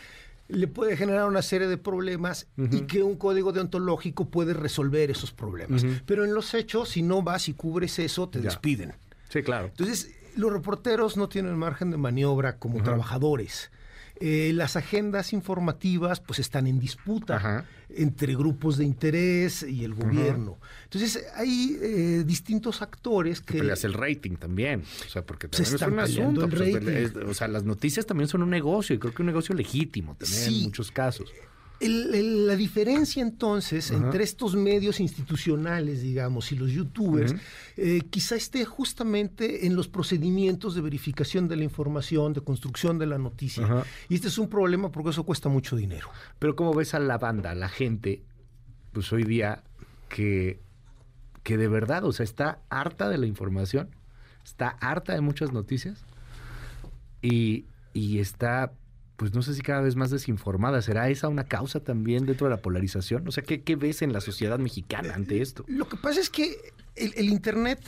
le 0.48 0.68
puede 0.68 0.96
generar 0.96 1.28
una 1.28 1.42
serie 1.42 1.66
de 1.66 1.76
problemas 1.76 2.46
y 2.56 2.82
que 2.82 3.02
un 3.02 3.16
código 3.16 3.52
deontológico 3.52 4.28
puede 4.28 4.54
resolver 4.54 5.10
esos 5.10 5.32
problemas. 5.32 5.84
Pero 6.04 6.24
en 6.24 6.34
los 6.34 6.54
hechos, 6.54 6.90
si 6.90 7.02
no 7.02 7.22
vas 7.22 7.48
y 7.48 7.54
cubres 7.54 7.98
eso, 7.98 8.28
te 8.28 8.40
despiden. 8.40 8.94
Sí, 9.28 9.42
claro. 9.42 9.66
Entonces, 9.68 10.10
los 10.36 10.52
reporteros 10.52 11.16
no 11.16 11.28
tienen 11.28 11.56
margen 11.56 11.90
de 11.90 11.96
maniobra 11.96 12.58
como 12.58 12.82
trabajadores. 12.82 13.70
Eh, 14.18 14.52
las 14.54 14.76
agendas 14.76 15.32
informativas 15.32 16.20
pues 16.20 16.38
están 16.38 16.66
en 16.66 16.78
disputa 16.78 17.66
entre 17.88 18.34
grupos 18.34 18.78
de 18.78 18.84
interés 18.84 19.62
y 19.62 19.84
el 19.84 19.94
gobierno. 19.94 20.58
Entonces 20.84 21.24
hay 21.34 21.78
eh, 21.80 22.24
distintos 22.26 22.82
actores 22.82 23.40
que... 23.40 23.58
Pero 23.58 23.74
el 23.74 23.92
rating 23.92 24.36
también, 24.36 24.82
o 25.06 25.08
sea, 25.08 25.22
porque 25.22 25.48
también 25.48 25.74
es 25.74 25.82
un 25.82 25.98
asunto. 25.98 26.48
Pues, 26.48 27.14
o 27.14 27.34
sea, 27.34 27.48
las 27.48 27.64
noticias 27.64 28.06
también 28.06 28.28
son 28.28 28.42
un 28.42 28.50
negocio 28.50 28.96
y 28.96 28.98
creo 28.98 29.12
que 29.12 29.22
un 29.22 29.26
negocio 29.26 29.54
legítimo 29.54 30.16
también 30.16 30.44
en 30.44 30.62
muchos 30.62 30.90
casos 30.90 31.30
la 31.80 32.56
diferencia 32.56 33.22
entonces 33.22 33.90
entre 33.90 34.24
estos 34.24 34.56
medios 34.56 34.98
institucionales, 34.98 36.02
digamos, 36.02 36.50
y 36.52 36.56
los 36.56 36.70
youtubers, 36.70 37.34
eh, 37.76 38.00
quizá 38.08 38.34
esté 38.36 38.64
justamente 38.64 39.66
en 39.66 39.76
los 39.76 39.86
procedimientos 39.86 40.74
de 40.74 40.80
verificación 40.80 41.48
de 41.48 41.56
la 41.56 41.64
información, 41.64 42.32
de 42.32 42.40
construcción 42.40 42.98
de 42.98 43.06
la 43.06 43.18
noticia. 43.18 43.84
Y 44.08 44.14
este 44.14 44.28
es 44.28 44.38
un 44.38 44.48
problema 44.48 44.90
porque 44.90 45.10
eso 45.10 45.24
cuesta 45.24 45.48
mucho 45.48 45.76
dinero. 45.76 46.08
Pero 46.38 46.56
¿cómo 46.56 46.72
ves 46.72 46.94
a 46.94 46.98
la 46.98 47.18
banda, 47.18 47.50
a 47.50 47.54
la 47.54 47.68
gente, 47.68 48.22
pues 48.92 49.12
hoy 49.12 49.24
día 49.24 49.62
que, 50.08 50.60
que 51.42 51.58
de 51.58 51.68
verdad, 51.68 52.04
o 52.04 52.12
sea, 52.12 52.24
está 52.24 52.60
harta 52.70 53.10
de 53.10 53.18
la 53.18 53.26
información, 53.26 53.90
está 54.44 54.68
harta 54.80 55.12
de 55.12 55.20
muchas 55.20 55.52
noticias 55.52 56.04
y, 57.20 57.66
y 57.92 58.20
está 58.20 58.72
pues 59.16 59.32
no 59.34 59.42
sé 59.42 59.54
si 59.54 59.62
cada 59.62 59.80
vez 59.80 59.96
más 59.96 60.10
desinformada. 60.10 60.82
¿Será 60.82 61.08
esa 61.08 61.28
una 61.28 61.44
causa 61.44 61.80
también 61.80 62.26
dentro 62.26 62.46
de 62.46 62.54
la 62.54 62.60
polarización? 62.62 63.26
O 63.26 63.32
sea, 63.32 63.42
¿qué, 63.42 63.76
ves 63.76 64.02
en 64.02 64.12
la 64.12 64.20
sociedad 64.20 64.58
mexicana 64.58 65.14
ante 65.14 65.40
esto? 65.40 65.64
Lo 65.68 65.88
que 65.88 65.96
pasa 65.96 66.20
es 66.20 66.30
que 66.30 66.56
el, 66.94 67.28
Internet, 67.28 67.80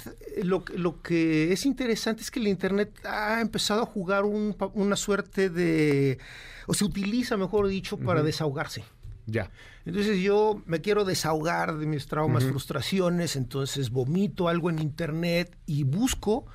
lo, 0.43 0.65
lo, 0.75 1.03
que 1.03 1.53
es 1.53 1.67
interesante 1.67 2.23
es 2.23 2.31
que 2.31 2.41
el 2.41 2.49
Internet 2.49 3.05
ha 3.05 3.41
empezado 3.41 3.83
a 3.83 3.87
jugar 3.87 4.25
una 4.25 4.97
suerte 4.97 5.51
de, 5.51 6.19
o 6.67 6.75
se 6.75 6.85
utiliza, 6.85 7.37
mejor 7.37 7.69
dicho, 7.69 7.99
para 7.99 8.23
desahogarse. 8.23 8.85
Ya. 9.27 9.51
Entonces 9.85 10.21
yo 10.21 10.63
me 10.67 10.81
quiero 10.81 11.05
desahogar 11.05 11.77
de 11.77 11.87
mis 11.87 12.07
traumas, 12.07 12.45
frustraciones, 12.45 13.37
entonces 13.37 13.91
vomito 13.91 14.49
algo 14.49 14.71
en 14.71 14.79
Internet 14.79 15.57
y 15.67 15.85
busco 15.85 16.47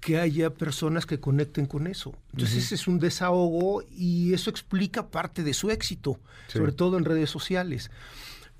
que 0.00 0.18
haya 0.18 0.50
personas 0.50 1.06
que 1.06 1.20
conecten 1.20 1.66
con 1.66 1.86
eso. 1.86 2.14
Entonces 2.32 2.72
es 2.72 2.88
un 2.88 2.98
desahogo 2.98 3.84
y 3.90 4.32
eso 4.32 4.50
explica 4.50 5.10
parte 5.10 5.42
de 5.42 5.54
su 5.54 5.70
éxito, 5.70 6.18
sobre 6.48 6.72
todo 6.72 6.98
en 6.98 7.04
redes 7.04 7.30
sociales. 7.30 7.90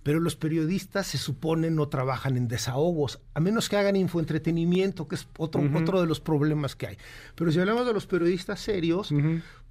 Pero 0.03 0.21
los 0.21 0.37
periodistas 0.37 1.07
se 1.07 1.19
supone 1.19 1.71
no 1.71 1.89
trabajan 1.89 2.37
en 2.37 2.49
desahogos, 2.49 3.21
a 3.35 3.41
menos 3.41 3.69
que 3.69 3.77
hagan 3.77 3.97
infoentretenimiento, 3.97 5.09
que 5.09 5.15
es 5.15 5.29
otro, 5.37 5.63
otro 5.75 6.01
de 6.01 6.07
los 6.07 6.21
problemas 6.21 6.75
que 6.77 6.87
hay. 6.87 6.99
Pero 7.35 7.53
si 7.53 7.59
hablamos 7.59 7.87
de 7.87 7.93
los 7.93 8.07
periodistas 8.07 8.61
serios, 8.61 9.13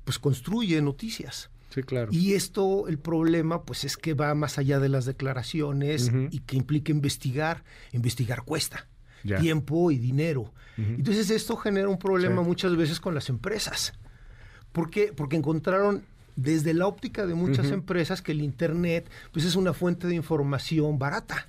pues 0.04 0.20
construyen 0.20 0.86
noticias. 0.86 1.50
Sí, 1.74 1.84
claro. 1.84 2.12
Y 2.12 2.34
esto, 2.34 2.88
el 2.88 2.98
problema, 2.98 3.64
pues 3.64 3.84
es 3.84 3.96
que 3.96 4.16
va 4.16 4.34
más 4.34 4.58
allá 4.58 4.80
de 4.80 4.90
las 4.90 5.06
declaraciones 5.06 6.12
y 6.32 6.40
que 6.40 6.58
implica 6.58 6.92
investigar. 6.92 7.64
Investigar 7.92 8.44
cuesta 8.44 8.88
tiempo 9.24 9.92
y 9.92 9.98
dinero. 9.98 10.54
Entonces 10.78 11.30
esto 11.30 11.58
genera 11.58 11.90
un 11.90 12.00
problema 12.00 12.42
muchas 12.42 12.76
veces 12.78 13.00
con 13.00 13.14
las 13.14 13.30
empresas. 13.30 13.94
¿Por 14.72 14.90
qué? 14.90 15.12
Porque 15.14 15.36
encontraron 15.36 16.06
desde 16.36 16.74
la 16.74 16.88
óptica 16.88 17.26
de 17.26 17.34
muchas 17.34 17.72
empresas 17.72 18.22
que 18.22 18.32
el 18.32 18.42
Internet 18.42 19.10
pues 19.34 19.44
es 19.44 19.56
una 19.56 19.74
fuente 19.74 20.08
de 20.08 20.16
información 20.16 20.98
barata. 20.98 21.48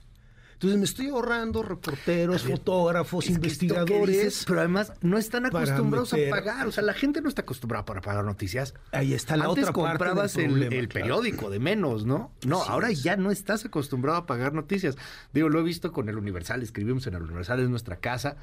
Entonces 0.61 0.79
me 0.79 0.85
estoy 0.85 1.09
ahorrando 1.09 1.63
reporteros, 1.63 2.43
fotógrafos, 2.43 3.31
investigadores. 3.31 4.45
pero 4.47 4.61
además 4.61 4.93
no 5.01 5.17
están 5.17 5.47
acostumbrados 5.47 6.13
a 6.13 6.19
pagar. 6.29 6.67
O 6.67 6.73
sea, 6.73 6.85
la 6.85 6.93
gente 6.93 7.23
no 7.23 7.31
está 7.31 7.41
acostumbrada 7.41 7.87
para 7.87 8.03
pagar 8.03 8.27
noticias. 8.27 8.75
Ahí 8.93 9.15
está 9.15 9.39
la 9.39 9.47
Antes 9.47 9.71
otra 9.71 9.73
comprabas 9.73 10.37
el, 10.37 10.89
periódico 10.89 11.49
de 11.49 11.61
menos, 11.61 12.05
¿no? 12.05 12.31
No, 12.47 12.63
ahora 12.63 12.91
ya 12.93 13.17
no 13.17 13.31
estás 13.31 13.65
acostumbrado 13.65 14.19
a 14.19 14.27
pagar 14.27 14.53
noticias. 14.53 14.99
Digo, 15.33 15.49
lo 15.49 15.61
he 15.61 15.63
visto 15.63 15.93
con 15.93 16.11
el 16.11 16.19
Universal, 16.19 16.63
escribimos 16.63 17.07
en 17.07 17.15
el 17.15 17.23
Universal, 17.23 17.61
es 17.61 17.71
nuestra 17.71 17.97
casa. 17.97 18.37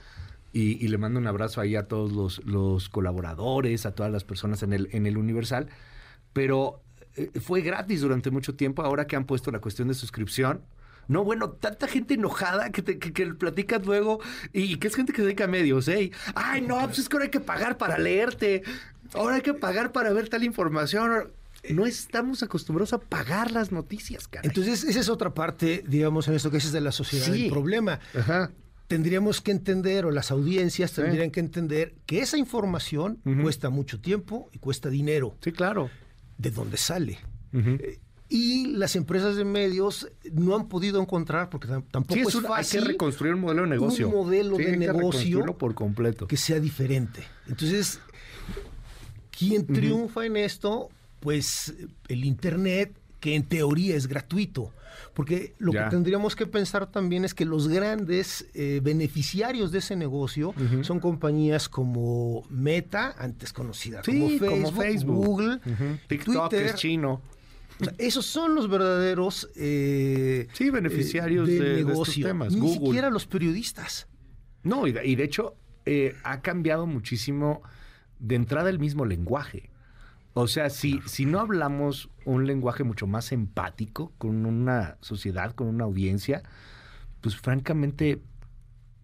Y, 0.54 0.88
le 0.88 0.98
mando 0.98 1.20
un 1.20 1.28
abrazo 1.28 1.62
ahí 1.62 1.76
a 1.76 1.88
todos 1.88 2.14
los, 2.14 2.44
los, 2.46 2.90
colaboradores, 2.90 3.86
a 3.86 3.92
todas 3.92 4.12
las 4.12 4.24
personas 4.24 4.64
en 4.64 4.74
el, 4.74 4.90
en 4.92 5.06
el 5.06 5.18
Universal 5.18 5.70
pero 6.38 6.84
eh, 7.16 7.32
fue 7.40 7.62
gratis 7.62 8.02
durante 8.02 8.30
mucho 8.30 8.54
tiempo. 8.54 8.84
Ahora 8.84 9.08
que 9.08 9.16
han 9.16 9.26
puesto 9.26 9.50
la 9.50 9.60
cuestión 9.60 9.88
de 9.88 9.96
suscripción, 9.96 10.62
no, 11.08 11.24
bueno, 11.24 11.52
tanta 11.52 11.88
gente 11.88 12.16
enojada 12.16 12.70
que, 12.72 12.82
te, 12.82 13.00
que, 13.00 13.14
que 13.14 13.26
platicas 13.34 13.86
luego 13.86 14.20
y, 14.54 14.78
que 14.78 14.88
es 14.88 14.96
gente 14.96 15.14
que 15.14 15.18
se 15.18 15.26
dedica 15.26 15.46
a 15.46 15.48
medios, 15.48 15.88
¿eh? 15.88 16.12
Ay, 16.36 16.62
no, 16.62 16.80
pues 16.86 17.00
es 17.00 17.10
que 17.10 17.16
ahora 17.16 17.26
hay 17.26 17.32
que 17.32 17.40
pagar 17.40 17.78
para 17.78 17.98
leerte. 17.98 18.64
Ahora 19.14 19.36
hay 19.36 19.42
que 19.42 19.54
pagar 19.54 19.92
para 19.92 20.12
ver 20.12 20.28
tal 20.30 20.44
información. 20.44 21.32
No 21.70 21.86
estamos 21.86 22.44
acostumbrados 22.44 22.94
a 22.94 23.00
pagar 23.00 23.52
las 23.52 23.72
noticias, 23.72 24.28
cara. 24.28 24.48
Entonces, 24.48 24.84
esa 24.84 25.00
es 25.00 25.10
otra 25.10 25.34
parte, 25.34 25.84
digamos, 25.88 26.28
en 26.28 26.36
esto 26.36 26.52
que 26.52 26.58
es 26.58 26.72
de 26.72 26.82
la 26.82 26.92
sociedad. 26.92 27.26
Sí. 27.26 27.46
El 27.46 27.52
problema. 27.52 28.00
Ajá. 28.14 28.52
Tendríamos 28.88 29.42
que 29.42 29.52
entender, 29.52 30.06
o 30.06 30.12
las 30.12 30.32
audiencias 30.32 30.94
tendrían 30.94 31.32
que 31.32 31.42
entender, 31.42 31.96
que 32.06 32.20
esa 32.22 32.38
información 32.38 33.20
uh 33.26 33.30
-huh. 33.32 33.42
cuesta 33.42 33.70
mucho 33.70 34.00
tiempo 34.00 34.50
y 34.54 34.60
cuesta 34.60 34.90
dinero. 34.90 35.36
Sí, 35.42 35.52
claro. 35.52 35.90
¿De 36.38 36.52
dónde 36.52 36.78
sale? 36.78 37.20
Uh 37.52 37.58
-huh. 37.58 38.00
Y 38.30 38.68
las 38.74 38.96
empresas 38.96 39.38
de 39.38 39.46
medios 39.46 40.10
no 40.34 40.56
han 40.56 40.68
podido 40.68 41.02
encontrar, 41.02 41.50
porque 41.50 41.68
tampoco 41.92 42.14
sí, 42.14 42.20
es, 42.22 42.36
una, 42.36 42.48
fácil. 42.50 42.80
Hay 42.80 42.86
que 42.86 42.92
reconstruir 42.92 43.34
un 43.36 43.42
modelo 43.42 43.62
de 43.64 43.70
negocio. 43.70 44.10
Un 44.10 44.16
modelo 44.16 44.58
sí, 44.58 44.64
de 44.64 44.78
negocio 44.78 45.46
por 45.58 45.74
completo. 45.76 46.28
que 46.28 46.36
sea 46.36 46.60
diferente. 46.60 47.24
Entonces, 47.48 48.02
quien 49.38 49.66
triunfa 49.66 50.22
uh 50.22 50.24
-huh. 50.24 50.28
en 50.28 50.38
esto, 50.38 50.90
pues 51.22 51.74
el 52.10 52.26
Internet, 52.26 52.94
que 53.22 53.36
en 53.36 53.44
teoría 53.44 53.96
es 53.96 54.08
gratuito. 54.08 54.74
Porque 55.14 55.56
lo 55.58 55.74
ya. 55.74 55.86
que 55.86 55.92
tendríamos 55.92 56.36
que 56.36 56.46
pensar 56.46 56.92
también 56.92 57.26
es 57.26 57.34
que 57.34 57.46
los 57.46 57.68
grandes 57.68 58.48
eh, 58.54 58.82
beneficiarios 58.84 59.72
de 59.72 59.80
ese 59.80 59.96
negocio 59.96 60.50
uh 60.50 60.54
-huh. 60.54 60.84
son 60.84 61.00
compañías 61.00 61.70
como 61.70 62.44
Meta, 62.50 63.16
antes 63.18 63.54
conocida 63.54 64.04
sí, 64.04 64.12
como, 64.12 64.28
Facebook, 64.30 64.50
como 64.50 64.72
Facebook, 64.72 65.26
Google, 65.26 65.56
uh 65.56 65.60
-huh. 65.70 66.00
TikTok 66.08 66.50
Twitter, 66.50 66.66
es 66.68 66.76
chino. 66.76 67.22
O 67.80 67.84
sea, 67.84 67.94
esos 67.98 68.26
son 68.26 68.56
los 68.56 68.70
verdaderos 68.70 69.50
eh, 69.56 70.48
sí, 70.54 70.70
beneficiarios 70.70 71.48
eh, 71.50 71.54
de, 71.54 71.76
negocio. 71.78 71.86
de, 71.86 72.02
estos 72.02 72.16
temas. 72.16 72.54
Ni 72.54 72.60
Google. 72.60 72.86
siquiera 72.88 73.10
los 73.10 73.28
periodistas. 73.28 74.08
No, 74.64 74.88
y 74.88 74.92
de, 74.92 75.06
y 75.06 75.16
de 75.16 75.24
hecho 75.24 75.56
eh, 75.86 76.16
ha 76.24 76.42
cambiado 76.42 76.88
muchísimo 76.88 77.62
de 78.20 78.36
entrada 78.36 78.70
el 78.70 78.80
mismo 78.80 79.06
lenguaje. 79.06 79.70
O 80.34 80.48
sea, 80.48 80.70
si, 80.70 81.00
si 81.06 81.26
no 81.26 81.40
hablamos 81.40 82.10
un 82.26 82.46
lenguaje 82.46 82.84
mucho 82.84 83.08
más 83.08 83.32
empático 83.32 84.12
con 84.18 84.46
una 84.46 84.98
sociedad, 85.02 85.54
con 85.54 85.68
una 85.68 85.86
audiencia, 85.86 86.44
pues 87.22 87.36
francamente 87.36 88.22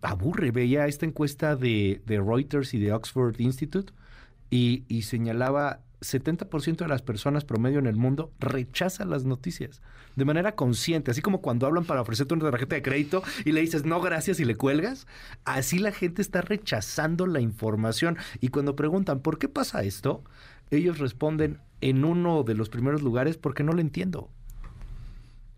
aburre. 0.02 0.52
Veía 0.52 0.86
esta 0.86 1.06
encuesta 1.06 1.56
de, 1.56 2.02
de 2.06 2.18
Reuters 2.20 2.74
y 2.74 2.80
de 2.80 2.92
Oxford 2.94 3.40
Institute 3.40 3.94
y, 4.50 4.84
y 4.88 5.04
señalaba 5.04 5.80
70% 6.04 6.78
de 6.78 6.88
las 6.88 7.02
personas 7.02 7.46
promedio 7.46 7.80
en 7.80 7.88
el 7.88 7.96
mundo 7.96 8.32
rechazan 8.40 9.10
las 9.10 9.26
noticias 9.26 9.82
de 10.16 10.26
manera 10.26 10.56
consciente, 10.56 11.12
así 11.12 11.22
como 11.22 11.42
cuando 11.42 11.66
hablan 11.66 11.86
para 11.86 12.02
ofrecerte 12.02 12.34
una 12.36 12.52
tarjeta 12.52 12.76
de 12.76 12.82
crédito 12.82 13.24
y 13.46 13.52
le 13.52 13.62
dices 13.62 13.86
no 13.86 14.00
gracias 14.00 14.40
y 14.40 14.46
le 14.46 14.56
cuelgas, 14.56 15.08
así 15.46 15.80
la 15.80 15.92
gente 15.92 16.22
está 16.22 16.42
rechazando 16.42 17.26
la 17.26 17.42
información 17.42 18.18
y 18.40 18.50
cuando 18.50 18.76
preguntan 18.76 19.22
¿por 19.22 19.38
qué 19.40 19.50
pasa 19.50 19.84
esto? 19.84 20.24
ellos 20.72 21.00
responden 21.00 21.60
en 21.82 22.06
uno 22.06 22.44
de 22.44 22.56
los 22.56 22.70
primeros 22.70 23.02
lugares 23.02 23.38
porque 23.38 23.64
no 23.64 23.74
lo 23.74 23.82
entiendo. 23.82 24.30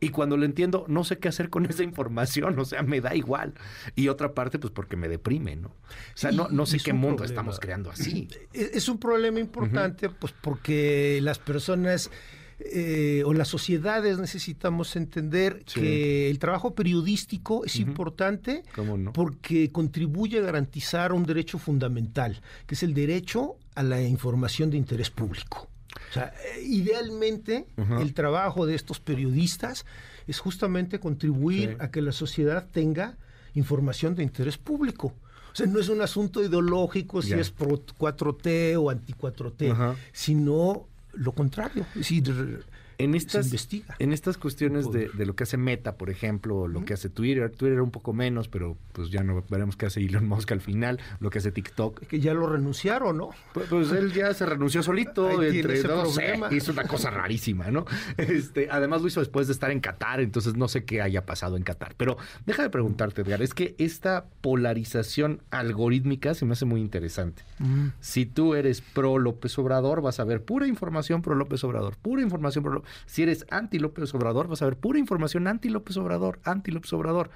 Y 0.06 0.10
cuando 0.10 0.38
lo 0.38 0.46
entiendo, 0.46 0.86
no 0.88 1.04
sé 1.04 1.18
qué 1.18 1.30
hacer 1.30 1.50
con 1.50 1.66
esa 1.66 1.82
información, 1.82 2.60
o 2.60 2.66
sea, 2.66 2.84
me 2.84 3.02
da 3.02 3.16
igual. 3.16 3.56
Y 3.96 4.08
otra 4.08 4.34
parte, 4.34 4.60
pues 4.60 4.72
porque 4.72 4.96
me 4.96 5.08
deprime, 5.08 5.56
¿no? 5.56 5.70
O 5.70 5.74
sea, 6.14 6.32
no, 6.32 6.48
no 6.50 6.68
sé 6.68 6.78
qué 6.78 6.94
mundo 6.94 7.18
problema. 7.18 7.32
estamos 7.32 7.60
creando 7.60 7.90
así. 7.90 8.28
Es 8.54 8.88
un 8.88 9.00
problema 9.00 9.40
importante, 9.40 10.08
uh 10.08 10.12
-huh. 10.12 10.16
pues 10.20 10.34
porque 10.40 11.20
las 11.24 11.40
personas 11.40 12.12
eh, 12.60 13.24
o 13.26 13.34
las 13.34 13.48
sociedades 13.48 14.18
necesitamos 14.18 14.96
entender 14.96 15.64
sí. 15.66 15.82
que 15.82 16.30
el 16.30 16.38
trabajo 16.38 16.76
periodístico 16.76 17.66
es 17.66 17.76
uh 17.76 17.80
-huh. 17.80 17.88
importante 17.88 18.64
no? 18.78 19.12
porque 19.12 19.72
contribuye 19.72 20.38
a 20.38 20.42
garantizar 20.42 21.12
un 21.14 21.26
derecho 21.26 21.58
fundamental, 21.58 22.42
que 22.68 22.76
es 22.76 22.84
el 22.84 22.94
derecho 22.94 23.58
a 23.74 23.84
la 23.84 24.02
información 24.02 24.70
de 24.70 24.78
interés 24.78 25.10
público. 25.10 25.68
O 26.10 26.14
sea, 26.14 26.34
idealmente 26.62 27.68
uh 27.78 27.82
-huh. 27.82 28.02
el 28.02 28.14
trabajo 28.14 28.66
de 28.66 28.75
estos 28.75 29.00
periodistas 29.00 29.86
es 30.28 30.40
justamente 30.40 31.00
contribuir 31.00 31.70
sí. 31.72 31.75
a 31.80 31.92
que 31.92 32.02
la 32.02 32.12
sociedad 32.12 32.68
tenga 32.72 33.18
información 33.54 34.16
de 34.16 34.24
interés 34.24 34.58
público. 34.58 35.14
O 35.52 35.56
sea, 35.56 35.68
no 35.68 35.80
es 35.80 35.88
un 35.88 36.02
asunto 36.02 36.44
ideológico 36.44 37.22
si 37.22 37.30
yeah. 37.30 37.40
es 37.40 37.50
pro 37.50 37.80
4T 37.80 38.75
o 38.78 38.90
anti 38.90 39.14
4T, 39.14 39.72
uh 39.72 39.75
-huh. 39.75 39.96
sino 40.12 40.88
lo 41.14 41.32
contrario. 41.32 41.86
Es 41.96 42.00
decir, 42.10 42.66
en 42.98 43.16
estas, 43.16 43.52
en 44.00 44.14
estas 44.14 44.38
cuestiones 44.38 44.92
de, 44.92 45.10
de, 45.10 45.25
lo 45.25 45.36
que 45.36 45.44
hace 45.44 45.58
Meta, 45.58 45.96
por 45.96 46.10
ejemplo, 46.10 46.68
lo 46.68 46.79
uh 46.79 46.81
-huh. 46.81 46.86
que 46.86 46.94
hace 46.94 47.10
Twitter, 47.10 47.50
Twitter 47.50 47.81
un 47.81 47.92
poco 47.92 48.14
menos, 48.14 48.48
pero 48.48 48.77
pues 48.94 49.10
ya 49.10 49.24
no 49.24 49.44
veremos 49.50 49.75
qué 49.75 49.88
hace 49.88 50.01
Elon 50.01 50.27
Musk 50.27 50.51
al 50.51 50.62
final, 50.62 51.00
lo 51.20 51.29
que 51.29 51.40
hace 51.40 51.51
TikTok. 51.51 52.01
Que 52.08 52.20
ya 52.20 52.34
lo 52.34 52.48
renunciaron, 52.48 53.18
¿no? 53.18 53.29
Pues, 53.53 53.68
pues 53.70 53.92
él 53.92 54.14
ya 54.14 54.34
se 54.34 54.46
renunció 54.46 54.84
solito, 54.84 55.42
entre 55.42 55.81
dos, 55.84 56.18
eh, 56.18 56.40
hizo 56.51 56.72
una 56.72 56.84
cosa 56.84 57.10
rarísima, 57.10 57.72
¿no? 57.72 57.86
Este, 58.18 58.68
además 58.70 59.01
lo 59.01 59.08
hizo 59.08 59.20
después 59.20 59.48
de 59.48 59.53
estar 59.53 59.72
en 59.72 59.79
Qatar, 59.79 60.20
entonces 60.20 60.55
no 60.55 60.68
sé 60.68 60.84
qué 60.86 61.01
haya 61.01 61.25
pasado 61.25 61.58
en 61.58 61.64
Qatar. 61.64 61.96
Pero 61.98 62.18
deja 62.46 62.64
de 62.64 62.70
preguntarte, 62.70 63.22
Edgar, 63.22 63.42
es 63.42 63.53
que 63.53 63.75
esta 63.77 64.25
polarización 64.42 65.42
algorítmica 65.51 66.34
se 66.34 66.46
me 66.46 66.53
hace 66.53 66.66
muy 66.66 66.81
interesante. 66.81 67.44
Uh 67.60 67.64
-huh. 67.64 67.92
Si 68.00 68.25
tú 68.25 68.55
eres 68.55 68.81
pro 68.81 69.18
López 69.20 69.58
Obrador, 69.60 70.01
vas 70.01 70.20
a 70.20 70.24
ver 70.24 70.44
pura 70.44 70.68
información 70.68 71.22
pro 71.22 71.36
López 71.36 71.64
Obrador, 71.64 71.96
pura 71.98 72.22
información 72.22 72.64
pro 72.64 72.74
López 72.74 72.85
si 73.06 73.24
eres 73.24 73.46
anti 73.50 73.80
López 73.80 74.14
Obrador, 74.14 74.48
vas 74.48 74.62
a 74.62 74.66
ver 74.66 74.78
pura 74.78 75.00
información 75.00 75.48
anti 75.48 75.70
López 75.70 75.98
Obrador, 75.98 76.40
anti 76.44 76.72
López 76.72 76.92
Obrador. 76.94 77.30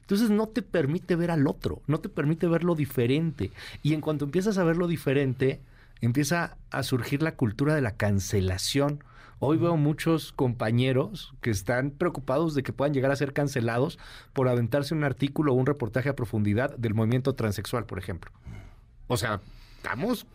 Entonces 0.00 0.28
no 0.30 0.48
te 0.48 0.60
permite 0.60 1.16
ver 1.16 1.30
al 1.30 1.46
otro, 1.46 1.80
no 1.86 1.98
te 1.98 2.10
permite 2.10 2.46
ver 2.46 2.62
lo 2.62 2.74
diferente. 2.74 3.50
Y 3.82 3.94
en 3.94 4.02
cuanto 4.02 4.26
empiezas 4.26 4.58
a 4.58 4.64
ver 4.64 4.76
lo 4.76 4.86
diferente, 4.86 5.60
empieza 6.02 6.56
a 6.70 6.82
surgir 6.82 7.22
la 7.22 7.36
cultura 7.36 7.74
de 7.74 7.80
la 7.80 7.96
cancelación. 7.96 9.02
Hoy 9.38 9.56
veo 9.56 9.76
muchos 9.76 10.32
compañeros 10.32 11.34
que 11.40 11.50
están 11.50 11.90
preocupados 11.90 12.54
de 12.54 12.62
que 12.62 12.72
puedan 12.72 12.92
llegar 12.92 13.10
a 13.10 13.16
ser 13.16 13.32
cancelados 13.32 13.98
por 14.32 14.48
aventarse 14.48 14.94
un 14.94 15.04
artículo 15.04 15.52
o 15.52 15.56
un 15.56 15.66
reportaje 15.66 16.10
a 16.10 16.16
profundidad 16.16 16.76
del 16.76 16.94
movimiento 16.94 17.34
transexual, 17.34 17.86
por 17.86 17.98
ejemplo. 17.98 18.30
O 19.06 19.16
sea, 19.16 19.40
estamos 19.76 20.26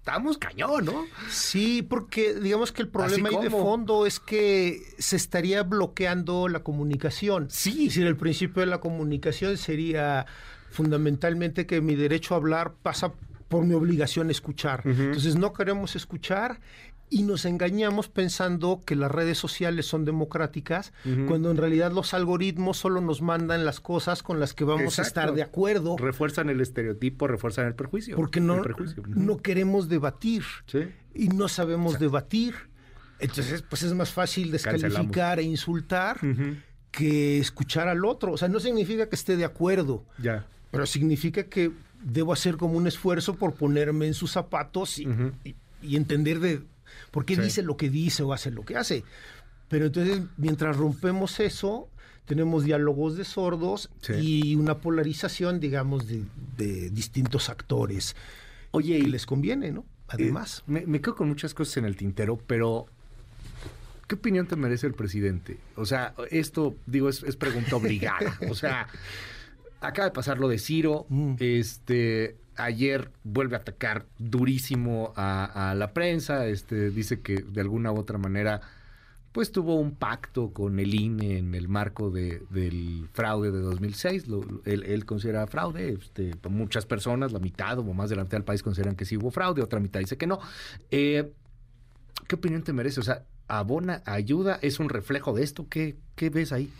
estamos 0.00 0.38
cañón, 0.38 0.86
¿no? 0.86 1.04
Sí, 1.28 1.82
porque 1.82 2.32
digamos 2.34 2.72
que 2.72 2.80
el 2.80 2.88
problema 2.88 3.28
ahí 3.28 3.36
de 3.36 3.50
fondo 3.50 4.06
es 4.06 4.18
que 4.18 4.80
se 4.98 5.16
estaría 5.16 5.62
bloqueando 5.62 6.48
la 6.48 6.60
comunicación. 6.60 7.48
Sí. 7.50 7.70
Es 7.70 7.94
decir, 7.94 8.06
el 8.06 8.16
principio 8.16 8.60
de 8.60 8.66
la 8.66 8.80
comunicación 8.80 9.58
sería 9.58 10.24
fundamentalmente 10.70 11.66
que 11.66 11.82
mi 11.82 11.96
derecho 11.96 12.32
a 12.34 12.38
hablar 12.38 12.72
pasa 12.82 13.12
por 13.48 13.66
mi 13.66 13.74
obligación 13.74 14.28
a 14.28 14.30
escuchar. 14.30 14.80
Uh 14.86 14.90
-huh. 14.90 15.04
Entonces 15.06 15.36
no 15.36 15.52
queremos 15.52 15.94
escuchar 15.94 16.60
y 17.12 17.24
nos 17.24 17.44
engañamos 17.44 18.08
pensando 18.08 18.80
que 18.86 18.94
las 18.94 19.10
redes 19.10 19.36
sociales 19.36 19.84
son 19.86 20.04
democráticas, 20.04 20.92
uh 21.04 21.08
-huh. 21.08 21.26
cuando 21.26 21.50
en 21.50 21.56
realidad 21.56 21.90
los 21.92 22.14
algoritmos 22.14 22.78
solo 22.78 23.00
nos 23.00 23.20
mandan 23.20 23.64
las 23.64 23.80
cosas 23.80 24.22
con 24.22 24.38
las 24.38 24.54
que 24.54 24.62
vamos 24.64 24.84
Exacto. 24.98 25.02
a 25.02 25.08
estar 25.08 25.34
de 25.34 25.42
acuerdo. 25.42 25.96
Refuerzan 25.98 26.48
el 26.50 26.60
estereotipo, 26.60 27.26
refuerzan 27.26 27.66
el 27.66 27.74
perjuicio. 27.74 28.14
Porque 28.16 28.40
no, 28.40 28.62
no 29.08 29.38
queremos 29.38 29.88
debatir 29.88 30.44
¿Sí? 30.66 30.88
y 31.12 31.28
no 31.28 31.48
sabemos 31.48 31.98
debatir. 31.98 32.54
Entonces, 33.18 33.62
pues 33.62 33.82
es 33.82 33.92
más 33.92 34.10
fácil 34.12 34.50
descalificar 34.52 35.02
Cancelamos. 35.02 35.38
e 35.38 35.42
insultar 35.42 36.16
uh 36.22 36.26
-huh. 36.26 36.62
que 36.92 37.38
escuchar 37.38 37.88
al 37.88 38.04
otro. 38.04 38.32
O 38.32 38.36
sea, 38.38 38.48
no 38.48 38.60
significa 38.60 39.08
que 39.08 39.16
esté 39.16 39.36
de 39.36 39.44
acuerdo, 39.44 40.04
ya. 40.18 40.46
pero 40.70 40.86
significa 40.86 41.42
que 41.42 41.72
debo 42.02 42.32
hacer 42.32 42.56
como 42.56 42.74
un 42.78 42.86
esfuerzo 42.86 43.34
por 43.34 43.54
ponerme 43.54 44.06
en 44.06 44.14
sus 44.14 44.30
zapatos 44.30 44.98
y, 45.00 45.06
uh 45.06 45.10
-huh. 45.10 45.32
y, 45.44 45.54
y 45.82 45.96
entender 45.96 46.38
de 46.40 46.62
por 47.10 47.24
qué 47.24 47.36
sí. 47.36 47.42
dice 47.42 47.62
lo 47.62 47.76
que 47.76 47.90
dice 47.90 48.22
o 48.22 48.32
hace 48.32 48.50
lo 48.50 48.64
que 48.64 48.76
hace. 48.76 49.04
Pero 49.68 49.86
entonces, 49.86 50.22
mientras 50.36 50.76
rompemos 50.76 51.38
eso, 51.40 51.88
tenemos 52.24 52.64
diálogos 52.64 53.16
de 53.16 53.24
sordos 53.24 53.90
sí. 54.00 54.12
y 54.14 54.54
una 54.56 54.78
polarización, 54.78 55.60
digamos, 55.60 56.06
de, 56.06 56.24
de 56.56 56.90
distintos 56.90 57.48
actores. 57.48 58.16
Oye, 58.72 58.98
y 58.98 59.02
les 59.02 59.26
conviene, 59.26 59.70
¿no? 59.72 59.84
Además. 60.08 60.60
Eh, 60.60 60.72
me, 60.72 60.86
me, 60.86 61.00
quedo 61.00 61.14
con 61.14 61.28
muchas 61.28 61.54
cosas 61.54 61.76
en 61.78 61.84
el 61.84 61.96
tintero, 61.96 62.36
pero 62.36 62.86
¿qué 64.08 64.16
opinión 64.16 64.46
te 64.46 64.56
merece 64.56 64.86
el 64.86 64.94
presidente? 64.94 65.58
O 65.76 65.86
sea, 65.86 66.14
esto, 66.30 66.74
digo, 66.86 67.08
es, 67.08 67.22
es 67.22 67.36
pregunta 67.36 67.76
obligada. 67.76 68.36
o 68.48 68.54
sea, 68.54 68.88
acaba 69.80 70.06
de 70.06 70.12
pasar 70.12 70.38
lo 70.38 70.48
de 70.48 70.58
Ciro, 70.58 71.06
mm. 71.08 71.34
este 71.38 72.36
ayer 72.56 73.10
vuelve 73.24 73.56
a 73.56 73.60
atacar 73.60 74.06
durísimo 74.18 75.12
a, 75.16 75.74
la 75.76 75.92
prensa, 75.92 76.46
este, 76.46 76.90
dice 76.90 77.20
que 77.20 77.42
de 77.42 77.60
alguna 77.60 77.92
u 77.92 77.98
otra 77.98 78.18
manera 78.18 78.60
pues 79.32 79.52
tuvo 79.52 79.76
un 79.76 79.94
pacto 79.94 80.52
con 80.52 80.80
el 80.80 80.92
INE 80.92 81.38
en 81.38 81.54
el 81.54 81.68
marco 81.68 82.10
de, 82.10 82.42
del 82.50 83.08
fraude 83.12 83.52
de 83.52 83.60
2006, 83.60 84.26
lo, 84.26 84.42
él, 84.64 85.06
considera 85.06 85.46
fraude, 85.46 85.92
este, 85.92 86.32
muchas 86.48 86.84
personas, 86.84 87.30
la 87.30 87.38
mitad 87.38 87.78
o 87.78 87.84
más 87.94 88.10
de 88.10 88.16
la 88.16 88.24
mitad 88.24 88.38
del 88.38 88.44
país 88.44 88.62
consideran 88.62 88.96
que 88.96 89.04
sí 89.04 89.16
hubo 89.16 89.30
fraude, 89.30 89.62
otra 89.62 89.78
mitad 89.78 90.00
dice 90.00 90.16
que 90.16 90.26
no. 90.26 90.40
Eh, 90.90 91.32
¿qué 92.26 92.36
opinión 92.36 92.62
te 92.62 92.72
merece? 92.72 93.00
O 93.00 93.02
sea, 93.02 93.24
abona, 93.48 94.02
ayuda, 94.06 94.58
es 94.62 94.78
un 94.78 94.88
reflejo 94.88 95.32
de 95.32 95.42
esto. 95.42 95.66
¿Qué, 95.68 95.96
qué 96.14 96.30
ves 96.30 96.52
ahí? 96.52 96.72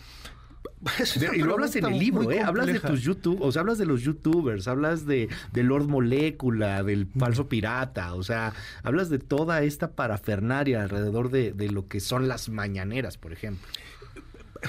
Y 1.34 1.38
lo 1.38 1.54
hablas 1.54 1.76
en 1.76 1.86
el 1.86 1.98
libro, 1.98 2.30
¿eh? 2.30 2.40
Hablas 2.40 2.66
de 2.66 2.80
tus 2.80 3.02
YouTube, 3.02 3.40
o 3.42 3.52
sea, 3.52 3.60
hablas 3.60 3.78
de 3.78 3.86
los 3.86 4.02
YouTubers, 4.02 4.66
hablas 4.68 5.06
de, 5.06 5.28
de 5.52 5.62
Lord 5.62 5.88
Molécula, 5.88 6.82
del 6.82 7.06
falso 7.06 7.48
pirata, 7.48 8.14
o 8.14 8.22
sea, 8.22 8.52
hablas 8.82 9.10
de 9.10 9.18
toda 9.18 9.62
esta 9.62 9.92
parafernaria 9.92 10.82
alrededor 10.82 11.30
de, 11.30 11.52
de 11.52 11.70
lo 11.70 11.88
que 11.88 12.00
son 12.00 12.28
las 12.28 12.48
mañaneras, 12.48 13.18
por 13.18 13.32
ejemplo. 13.32 13.66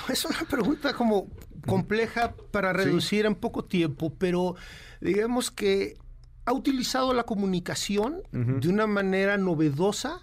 Es 0.09 0.25
una 0.25 0.43
pregunta 0.49 0.93
como 0.93 1.27
compleja 1.65 2.33
para 2.51 2.73
reducir 2.73 3.25
en 3.25 3.35
poco 3.35 3.65
tiempo, 3.65 4.13
pero 4.17 4.55
digamos 5.01 5.51
que 5.51 5.97
ha 6.45 6.53
utilizado 6.53 7.13
la 7.13 7.23
comunicación 7.23 8.23
de 8.31 8.67
una 8.67 8.87
manera 8.87 9.37
novedosa 9.37 10.21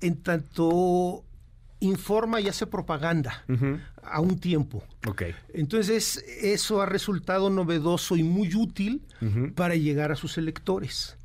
en 0.00 0.16
tanto 0.22 1.24
informa 1.80 2.40
y 2.40 2.48
hace 2.48 2.66
propaganda 2.66 3.44
a 4.02 4.20
un 4.20 4.38
tiempo. 4.38 4.82
Okay. 5.06 5.34
Entonces, 5.52 6.24
eso 6.40 6.80
ha 6.80 6.86
resultado 6.86 7.50
novedoso 7.50 8.16
y 8.16 8.22
muy 8.22 8.54
útil 8.54 9.06
para 9.54 9.74
llegar 9.74 10.12
a 10.12 10.16
sus 10.16 10.38
electores. 10.38 11.16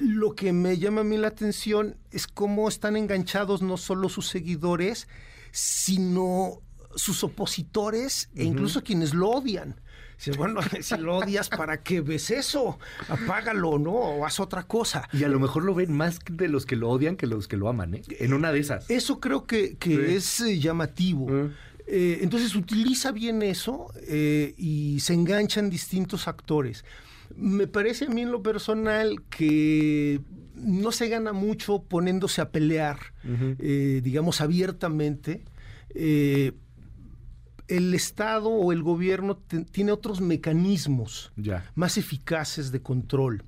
Lo 0.00 0.34
que 0.34 0.52
me 0.52 0.78
llama 0.78 1.00
a 1.00 1.04
mí 1.04 1.16
la 1.16 1.28
atención 1.28 1.96
es 2.10 2.26
cómo 2.26 2.68
están 2.68 2.96
enganchados 2.96 3.62
no 3.62 3.76
solo 3.76 4.08
sus 4.08 4.28
seguidores, 4.28 5.08
sino 5.50 6.62
sus 6.94 7.24
opositores 7.24 8.30
e 8.34 8.44
incluso 8.44 8.82
quienes 8.82 9.14
lo 9.14 9.30
odian. 9.30 9.80
Dices, 10.18 10.36
bueno, 10.36 10.60
si 10.80 10.96
lo 10.98 11.18
odias, 11.18 11.48
¿para 11.48 11.82
qué 11.82 12.00
ves 12.00 12.30
eso? 12.30 12.78
Apágalo, 13.08 13.78
¿no? 13.78 13.92
O 13.92 14.26
haz 14.26 14.40
otra 14.40 14.64
cosa. 14.64 15.08
Y 15.12 15.22
a 15.22 15.28
lo 15.28 15.38
mejor 15.38 15.64
lo 15.64 15.74
ven 15.74 15.92
más 15.92 16.18
de 16.28 16.48
los 16.48 16.66
que 16.66 16.76
lo 16.76 16.90
odian 16.90 17.16
que 17.16 17.26
los 17.26 17.46
que 17.46 17.56
lo 17.56 17.68
aman, 17.68 17.94
¿eh? 17.94 18.02
En 18.18 18.34
una 18.34 18.52
de 18.52 18.58
esas. 18.58 18.90
Eso 18.90 19.20
creo 19.20 19.46
que, 19.46 19.76
es 19.80 20.40
eh, 20.40 20.58
llamativo. 20.58 21.28
Mm. 21.28 21.52
Eh, 21.86 22.18
entonces 22.20 22.54
utiliza 22.54 23.12
bien 23.12 23.42
eso 23.42 23.92
eh, 24.06 24.54
y 24.58 25.00
se 25.00 25.14
enganchan 25.14 25.70
distintos 25.70 26.26
actores. 26.26 26.84
Me 27.36 27.66
parece 27.68 28.06
a 28.06 28.08
mí 28.08 28.22
en 28.22 28.32
lo 28.32 28.42
personal 28.42 29.22
que 29.30 30.20
no 30.56 30.90
se 30.90 31.08
gana 31.08 31.32
mucho 31.32 31.84
poniéndose 31.84 32.40
a 32.40 32.50
pelear, 32.50 32.98
digamos, 33.22 34.40
abiertamente 34.40 35.44
el 37.68 37.94
Estado 37.94 38.48
o 38.48 38.72
el 38.72 38.82
gobierno 38.82 39.36
tiene 39.70 39.92
otros 39.92 40.20
mecanismos 40.20 41.32
más 41.74 41.98
eficaces 41.98 42.72
de 42.72 42.82
control. 42.82 43.44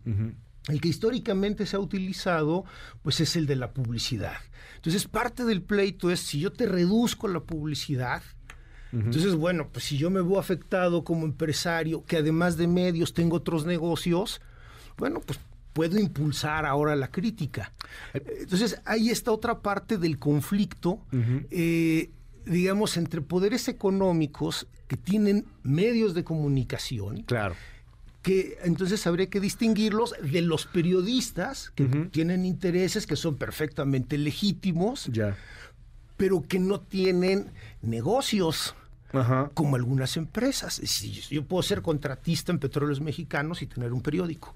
El 0.69 0.81
que 0.81 0.89
históricamente 0.89 1.67
se 1.67 1.77
ha 1.77 1.81
utilizado, 1.81 2.65
pues 3.03 3.21
es 3.21 3.35
el 3.35 3.47
de 3.47 3.57
la 3.57 3.73
publicidad. 3.73 4.37
Entonces, 4.77 5.09
parte 5.09 5.45
del 5.45 5.63
pleito 5.63 6.11
es 6.11 6.21
si 6.21 6.39
yo 6.39 6.53
te 6.53 6.67
reduzco 6.67 7.29
la 7.29 7.41
publicidad, 7.41 8.23
entonces, 8.93 9.37
bueno, 9.37 9.69
pues 9.73 9.85
si 9.85 9.97
yo 9.99 10.11
me 10.11 10.21
veo 10.21 10.39
afectado 10.39 11.05
como 11.05 11.25
empresario, 11.25 12.05
que 12.05 12.17
además 12.17 12.57
de 12.57 12.67
medios 12.67 13.15
tengo 13.15 13.37
otros 13.37 13.65
negocios, 13.65 14.41
bueno, 14.97 15.21
pues 15.21 15.39
puedo 15.73 15.99
impulsar 15.99 16.67
ahora 16.67 16.97
la 16.97 17.11
crítica. 17.11 17.73
Entonces, 18.13 18.81
ahí 18.85 19.11
está 19.11 19.31
otra 19.33 19.61
parte 19.61 19.97
del 19.97 20.19
conflicto 20.19 21.07
digamos, 22.47 22.97
entre 22.97 23.21
poderes 23.21 23.69
económicos 23.69 24.67
que 24.87 24.97
tienen 24.97 25.47
medios 25.63 26.15
de 26.15 26.25
comunicación. 26.25 27.23
Claro. 27.23 27.55
Que 28.23 28.59
entonces 28.65 29.07
habría 29.07 29.31
que 29.31 29.41
distinguirlos 29.41 30.15
de 30.23 30.43
los 30.43 30.67
periodistas 30.67 31.71
que 31.71 31.87
tienen 32.11 32.45
intereses 32.45 33.07
que 33.07 33.17
son 33.17 33.37
perfectamente 33.37 34.19
legítimos, 34.19 35.07
ya. 35.07 35.37
pero 36.17 36.43
que 36.43 36.59
no 36.59 36.81
tienen 36.81 37.51
negocios. 37.83 38.75
como 39.55 39.75
algunas 39.75 40.17
empresas. 40.17 40.81
Yo 41.31 41.45
puedo 41.45 41.65
ser 41.65 41.83
contratista 41.83 42.53
en 42.53 42.61
petróleos 42.61 43.01
mexicanos 43.01 43.61
y 43.61 43.67
tener 43.67 43.93
un 43.93 44.03
periódico. 44.03 44.55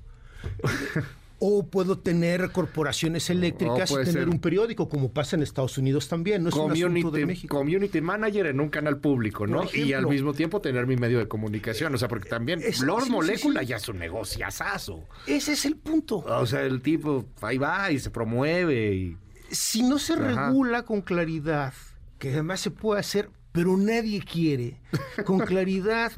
o 1.38 1.66
puedo 1.66 1.98
tener 1.98 2.50
corporaciones 2.52 3.28
eléctricas 3.30 3.90
y 3.90 4.04
tener 4.04 4.28
un 4.28 4.38
periódico, 4.38 4.88
como 4.88 5.10
pasa 5.10 5.36
en 5.36 5.42
Estados 5.42 5.76
Unidos 5.78 6.08
también. 6.08 6.42
No 6.42 6.48
es 6.48 6.54
community, 6.54 6.84
un 6.84 6.96
asunto 6.96 7.16
de 7.16 7.26
México. 7.26 7.56
Community 7.56 8.00
manager 8.00 8.46
en 8.46 8.60
un 8.60 8.68
canal 8.68 8.98
público, 8.98 9.46
¿no? 9.46 9.64
y 9.72 9.92
al 9.92 10.06
mismo 10.06 10.32
tiempo 10.32 10.60
tener 10.60 10.86
mi 10.86 10.96
medio 10.96 11.18
de 11.18 11.28
comunicación. 11.28 11.94
O 11.94 11.98
sea, 11.98 12.08
porque 12.08 12.28
también 12.28 12.60
Lord 12.82 13.08
Molecula 13.08 13.62
ya 13.62 13.76
es 13.76 13.88
un 13.88 13.98
negociazazo. 13.98 15.04
Ese 15.26 15.52
es 15.52 15.64
el 15.64 15.76
punto. 15.76 16.18
O 16.18 16.46
sea, 16.46 16.62
el 16.62 16.80
tipo 16.80 17.26
ahí 17.40 17.58
va 17.58 17.90
y 17.90 17.98
se 17.98 18.10
promueve. 18.10 18.94
Y... 18.94 19.16
Si 19.50 19.82
no 19.82 19.98
se 19.98 20.16
regula 20.16 20.84
con 20.84 21.02
claridad, 21.02 21.74
que 22.18 22.30
además 22.30 22.60
se 22.60 22.70
puede 22.70 23.00
hacer 23.00 23.30
pero 23.54 23.76
nadie 23.76 24.20
quiere 24.20 24.80
con 25.24 25.38
claridad 25.46 26.10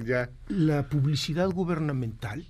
la 0.49 0.89
publicidad 0.89 1.51
gubernamental. 1.51 2.47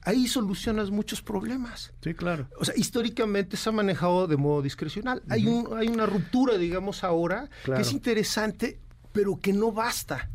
Ahí 0.00 0.26
solucionas 0.26 0.90
muchos 0.90 1.20
problemas. 1.20 1.92
Sí, 2.02 2.14
claro. 2.14 2.48
O 2.58 2.64
sea, 2.64 2.74
históricamente 2.74 3.58
se 3.58 3.68
ha 3.68 3.72
manejado 3.72 4.26
de 4.26 4.38
modo 4.38 4.62
discrecional. 4.62 5.22
hay, 5.28 5.46
un, 5.46 5.76
hay 5.76 5.88
una 5.88 6.06
ruptura, 6.06 6.56
digamos, 6.56 7.04
ahora, 7.04 7.50
que 7.66 7.82
es 7.82 7.92
interesante, 7.92 8.80
pero 9.12 9.40
que 9.42 9.52
no 9.52 9.72
basta. 9.72 10.30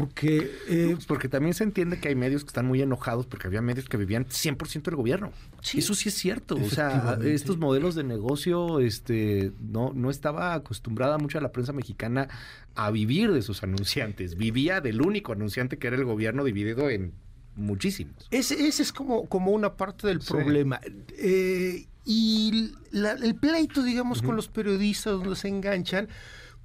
Porque, 0.00 0.50
eh, 0.68 0.92
pues 0.94 1.06
porque 1.06 1.28
también 1.28 1.54
se 1.54 1.64
entiende 1.64 2.00
que 2.00 2.08
hay 2.08 2.14
medios 2.14 2.42
que 2.42 2.48
están 2.48 2.66
muy 2.66 2.82
enojados 2.82 3.26
porque 3.26 3.46
había 3.46 3.62
medios 3.62 3.88
que 3.88 3.96
vivían 3.96 4.26
100% 4.26 4.82
del 4.82 4.96
gobierno. 4.96 5.32
Eso 5.74 5.94
sí 5.94 6.08
es 6.08 6.14
cierto. 6.14 6.56
O 6.56 6.68
sea, 6.68 7.18
estos 7.24 7.58
modelos 7.58 7.94
de 7.94 8.04
negocio, 8.04 8.80
este, 8.80 9.52
no, 9.60 9.92
no 9.94 10.10
estaba 10.10 10.54
acostumbrada 10.54 11.18
mucho 11.18 11.40
la 11.40 11.52
prensa 11.52 11.72
mexicana 11.72 12.28
a 12.74 12.90
vivir 12.90 13.32
de 13.32 13.42
sus 13.42 13.62
anunciantes. 13.62 14.36
Vivía 14.36 14.80
del 14.80 15.02
único 15.02 15.32
anunciante 15.32 15.78
que 15.78 15.86
era 15.86 15.96
el 15.96 16.04
gobierno 16.04 16.44
dividido 16.44 16.90
en 16.90 17.12
muchísimos. 17.56 18.26
Ese, 18.30 18.66
ese 18.66 18.82
es 18.82 18.92
como, 18.92 19.26
como 19.26 19.52
una 19.52 19.76
parte 19.76 20.06
del 20.06 20.20
problema. 20.20 20.80
Eh, 21.18 21.86
y 22.04 22.72
el 22.92 23.34
pleito, 23.36 23.82
digamos, 23.82 24.22
con 24.22 24.36
los 24.36 24.48
periodistas 24.48 25.14
donde 25.14 25.36
se 25.36 25.48
enganchan, 25.48 26.08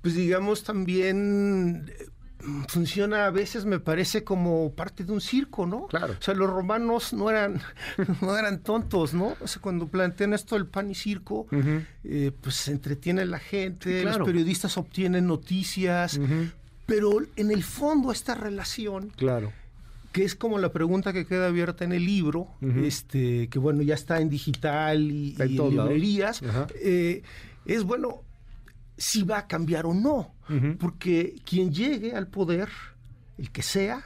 pues 0.02 0.16
digamos 0.16 0.64
también 0.64 1.92
funciona 2.68 3.26
a 3.26 3.32
veces 3.32 3.66
me 3.66 3.80
parece 3.80 4.24
como 4.24 4.72
parte 4.74 5.04
de 5.04 5.12
un 5.12 5.22
circo, 5.22 5.66
¿no? 5.66 5.88
Claro. 5.88 6.16
O 6.20 6.22
sea, 6.22 6.34
los 6.34 6.50
romanos 6.50 7.14
no 7.14 7.30
eran, 7.30 7.62
no 8.22 8.38
eran 8.38 8.60
tontos, 8.60 9.14
¿no? 9.14 9.36
O 9.40 9.48
sea, 9.48 9.62
cuando 9.62 9.88
plantean 9.88 10.34
esto 10.34 10.56
del 10.56 10.68
pan 10.68 10.90
y 10.90 10.96
circo, 10.96 11.48
eh, 12.04 12.32
pues 12.42 12.56
se 12.56 12.72
entretiene 12.72 13.26
la 13.26 13.40
gente, 13.40 14.04
los 14.04 14.18
periodistas 14.20 14.78
obtienen 14.78 15.28
noticias, 15.28 16.20
pero 16.86 17.18
en 17.36 17.52
el 17.52 17.64
fondo 17.64 18.12
esta 18.12 18.36
relación, 18.36 19.12
claro. 19.16 19.52
que 20.12 20.24
es 20.24 20.36
como 20.36 20.60
la 20.60 20.72
pregunta 20.72 21.14
que 21.14 21.26
queda 21.26 21.48
abierta 21.48 21.84
en 21.84 21.94
el 21.94 22.06
libro, 22.06 22.48
este, 22.62 23.48
que 23.50 23.60
bueno, 23.60 23.82
ya 23.82 23.96
está 23.96 24.22
en 24.22 24.30
digital 24.30 25.12
y, 25.12 25.36
en, 25.40 25.56
librerías, 25.56 26.42
eh, 26.76 27.24
es 27.66 27.84
bueno, 27.84 28.22
si 28.98 29.24
va 29.24 29.40
a 29.40 29.48
cambiar 29.48 29.86
o 29.86 29.94
no. 29.94 30.34
Porque 30.80 31.36
quien 31.44 31.74
llegue 31.74 32.16
al 32.16 32.28
poder, 32.28 32.70
el 33.38 33.52
que 33.52 33.64
sea, 33.64 34.04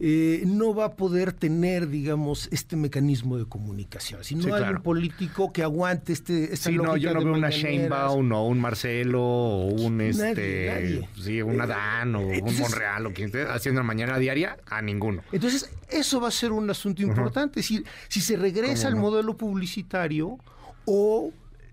eh, 0.00 0.44
no 0.46 0.74
va 0.74 0.84
a 0.84 0.94
poder 0.94 1.32
tener, 1.32 1.88
digamos, 1.88 2.48
este 2.52 2.76
mecanismo 2.76 3.36
de 3.36 3.46
comunicación. 3.46 4.22
Si 4.22 4.36
no 4.36 4.54
hay 4.54 4.62
un 4.62 4.82
político 4.82 5.52
que 5.52 5.64
aguante 5.64 6.12
este, 6.12 6.52
esta 6.52 6.70
sí, 6.70 6.76
no, 6.76 6.96
yo 6.96 7.12
no 7.14 7.24
veo 7.24 7.32
una 7.32 7.50
Sheinbaum 7.50 8.30
o 8.30 8.46
un 8.46 8.60
Marcelo 8.60 9.20
o 9.20 9.66
un 9.72 10.00
este, 10.00 11.08
sí, 11.18 11.42
un 11.42 11.60
Adán 11.60 12.14
o 12.14 12.20
un 12.20 12.58
Monreal 12.60 13.06
o 13.06 13.12
quien 13.12 13.26
esté 13.26 13.42
haciendo 13.42 13.80
la 13.80 13.86
mañana 13.86 14.18
diaria, 14.18 14.58
a 14.66 14.80
ninguno. 14.82 15.22
Entonces, 15.32 15.68
eso 15.88 16.20
va 16.20 16.28
a 16.28 16.32
ser 16.32 16.52
un 16.52 16.70
asunto 16.70 17.02
importante. 17.02 17.62
Si, 17.62 17.82
si 18.08 18.20
se 18.20 18.36
regresa 18.36 18.86
al 18.86 18.96
modelo 18.96 19.36
publicitario 19.36 20.38
o 20.84 21.32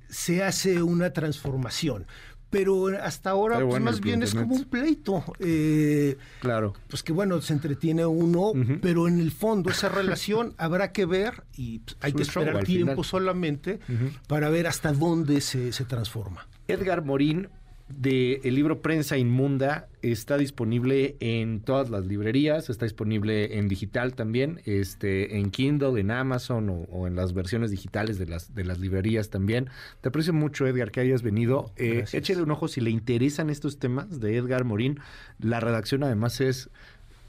se 0.09 0.43
hace 0.43 0.81
una 0.81 1.11
transformación. 1.11 2.07
Pero 2.49 2.87
hasta 3.01 3.31
ahora, 3.31 3.59
pues, 3.59 3.81
más 3.81 3.99
bien 3.99 4.23
es 4.23 4.33
como 4.33 4.55
un 4.55 4.65
pleito. 4.65 5.25
Eh, 5.39 6.15
claro. 6.39 6.73
Pues 6.87 7.03
que 7.03 7.11
bueno, 7.11 7.41
se 7.41 7.51
entretiene 7.51 8.05
uno, 8.05 8.53
pero 8.81 9.07
en 9.07 9.19
el 9.19 9.31
fondo 9.31 9.71
esa 9.71 9.89
relación 9.89 10.53
habrá 10.57 10.91
que 10.91 11.05
ver 11.05 11.43
y 11.57 11.79
pues, 11.79 11.97
hay 11.99 12.13
que 12.13 12.23
esperar 12.23 12.63
tiempo 12.63 13.03
solamente 13.03 13.79
para 14.27 14.49
ver 14.49 14.67
hasta 14.67 14.93
dónde 14.93 15.41
se, 15.41 15.73
se 15.73 15.83
transforma. 15.83 16.47
Edgar 16.67 17.03
Morín 17.03 17.49
de 17.87 18.41
el 18.43 18.55
libro 18.55 18.81
Prensa 18.81 19.17
Inmunda 19.17 19.87
está 20.01 20.37
disponible 20.37 21.15
en 21.19 21.61
todas 21.61 21.89
las 21.89 22.05
librerías, 22.05 22.69
está 22.69 22.85
disponible 22.85 23.57
en 23.57 23.67
digital 23.67 24.15
también, 24.15 24.61
este, 24.65 25.37
en 25.37 25.51
Kindle, 25.51 25.99
en 25.99 26.09
Amazon 26.09 26.87
o, 26.91 27.07
en 27.07 27.15
las 27.15 27.33
versiones 27.33 27.69
digitales 27.69 28.17
de 28.17 28.25
las, 28.25 28.55
de 28.55 28.63
las 28.65 28.79
librerías 28.79 29.29
también. 29.29 29.69
Te 30.01 30.09
aprecio 30.09 30.33
mucho, 30.33 30.65
Edgar, 30.65 30.91
que 30.91 31.01
hayas 31.01 31.21
venido. 31.21 31.71
Eh, 31.77 32.05
échale 32.11 32.41
un 32.41 32.51
ojo 32.51 32.67
si 32.67 32.81
le 32.81 32.89
interesan 32.89 33.49
estos 33.49 33.77
temas 33.77 34.19
de 34.19 34.37
Edgar 34.37 34.63
Morín. 34.63 34.99
La 35.39 35.59
redacción 35.59 36.03
además 36.03 36.41
es 36.41 36.69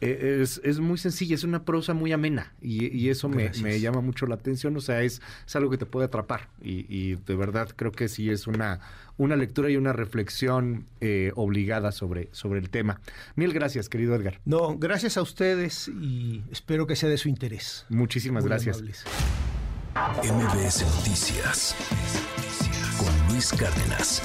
es, 0.01 0.61
es, 0.65 0.79
muy 0.79 0.99
sencilla, 0.99 1.35
es 1.35 1.45
una 1.45 1.65
prosa 1.65 1.95
muy 1.95 2.13
amena 2.13 2.53
y, 2.61 3.09
eso 3.09 3.29
me, 3.29 3.51
me, 3.63 3.81
llama 3.81 4.01
mucho 4.01 4.27
la 4.27 4.35
atención, 4.35 4.77
o 4.77 4.81
sea, 4.81 5.03
es, 5.03 5.23
es 5.47 5.57
algo 5.57 5.71
que 5.71 5.79
te 5.79 5.87
puede 5.87 6.07
atrapar 6.07 6.49
y, 6.61 6.87
y, 6.89 7.15
de 7.15 7.35
verdad 7.35 7.69
creo 7.75 7.93
que 7.93 8.09
sí 8.09 8.31
es 8.31 8.47
una, 8.47 8.81
una 9.17 9.37
lectura 9.37 9.71
y 9.71 9.77
una 9.77 9.93
reflexión 9.93 10.87
eh, 11.01 11.33
obligada 11.37 11.93
sobre, 11.93 12.29
sobre 12.33 12.61
el 12.61 12.71
tema. 12.71 13.01
Mil 13.35 13.53
gracias, 13.53 13.89
querido 13.89 14.15
Edgar. 14.15 14.41
No, 14.45 14.77
gracias 14.77 15.17
a 15.17 15.23
ustedes 15.23 15.89
y 15.89 16.43
espero 16.51 16.87
que 16.87 16.97
sea 16.97 17.09
de 17.09 17.19
su 17.19 17.29
interés. 17.29 17.87
Muchísimas 17.89 18.45
gracias. 18.45 18.83
MBS 20.23 20.85
Noticias 20.97 21.75
con 22.99 23.33
Luis 23.33 23.53
Cárdenas. 23.53 24.23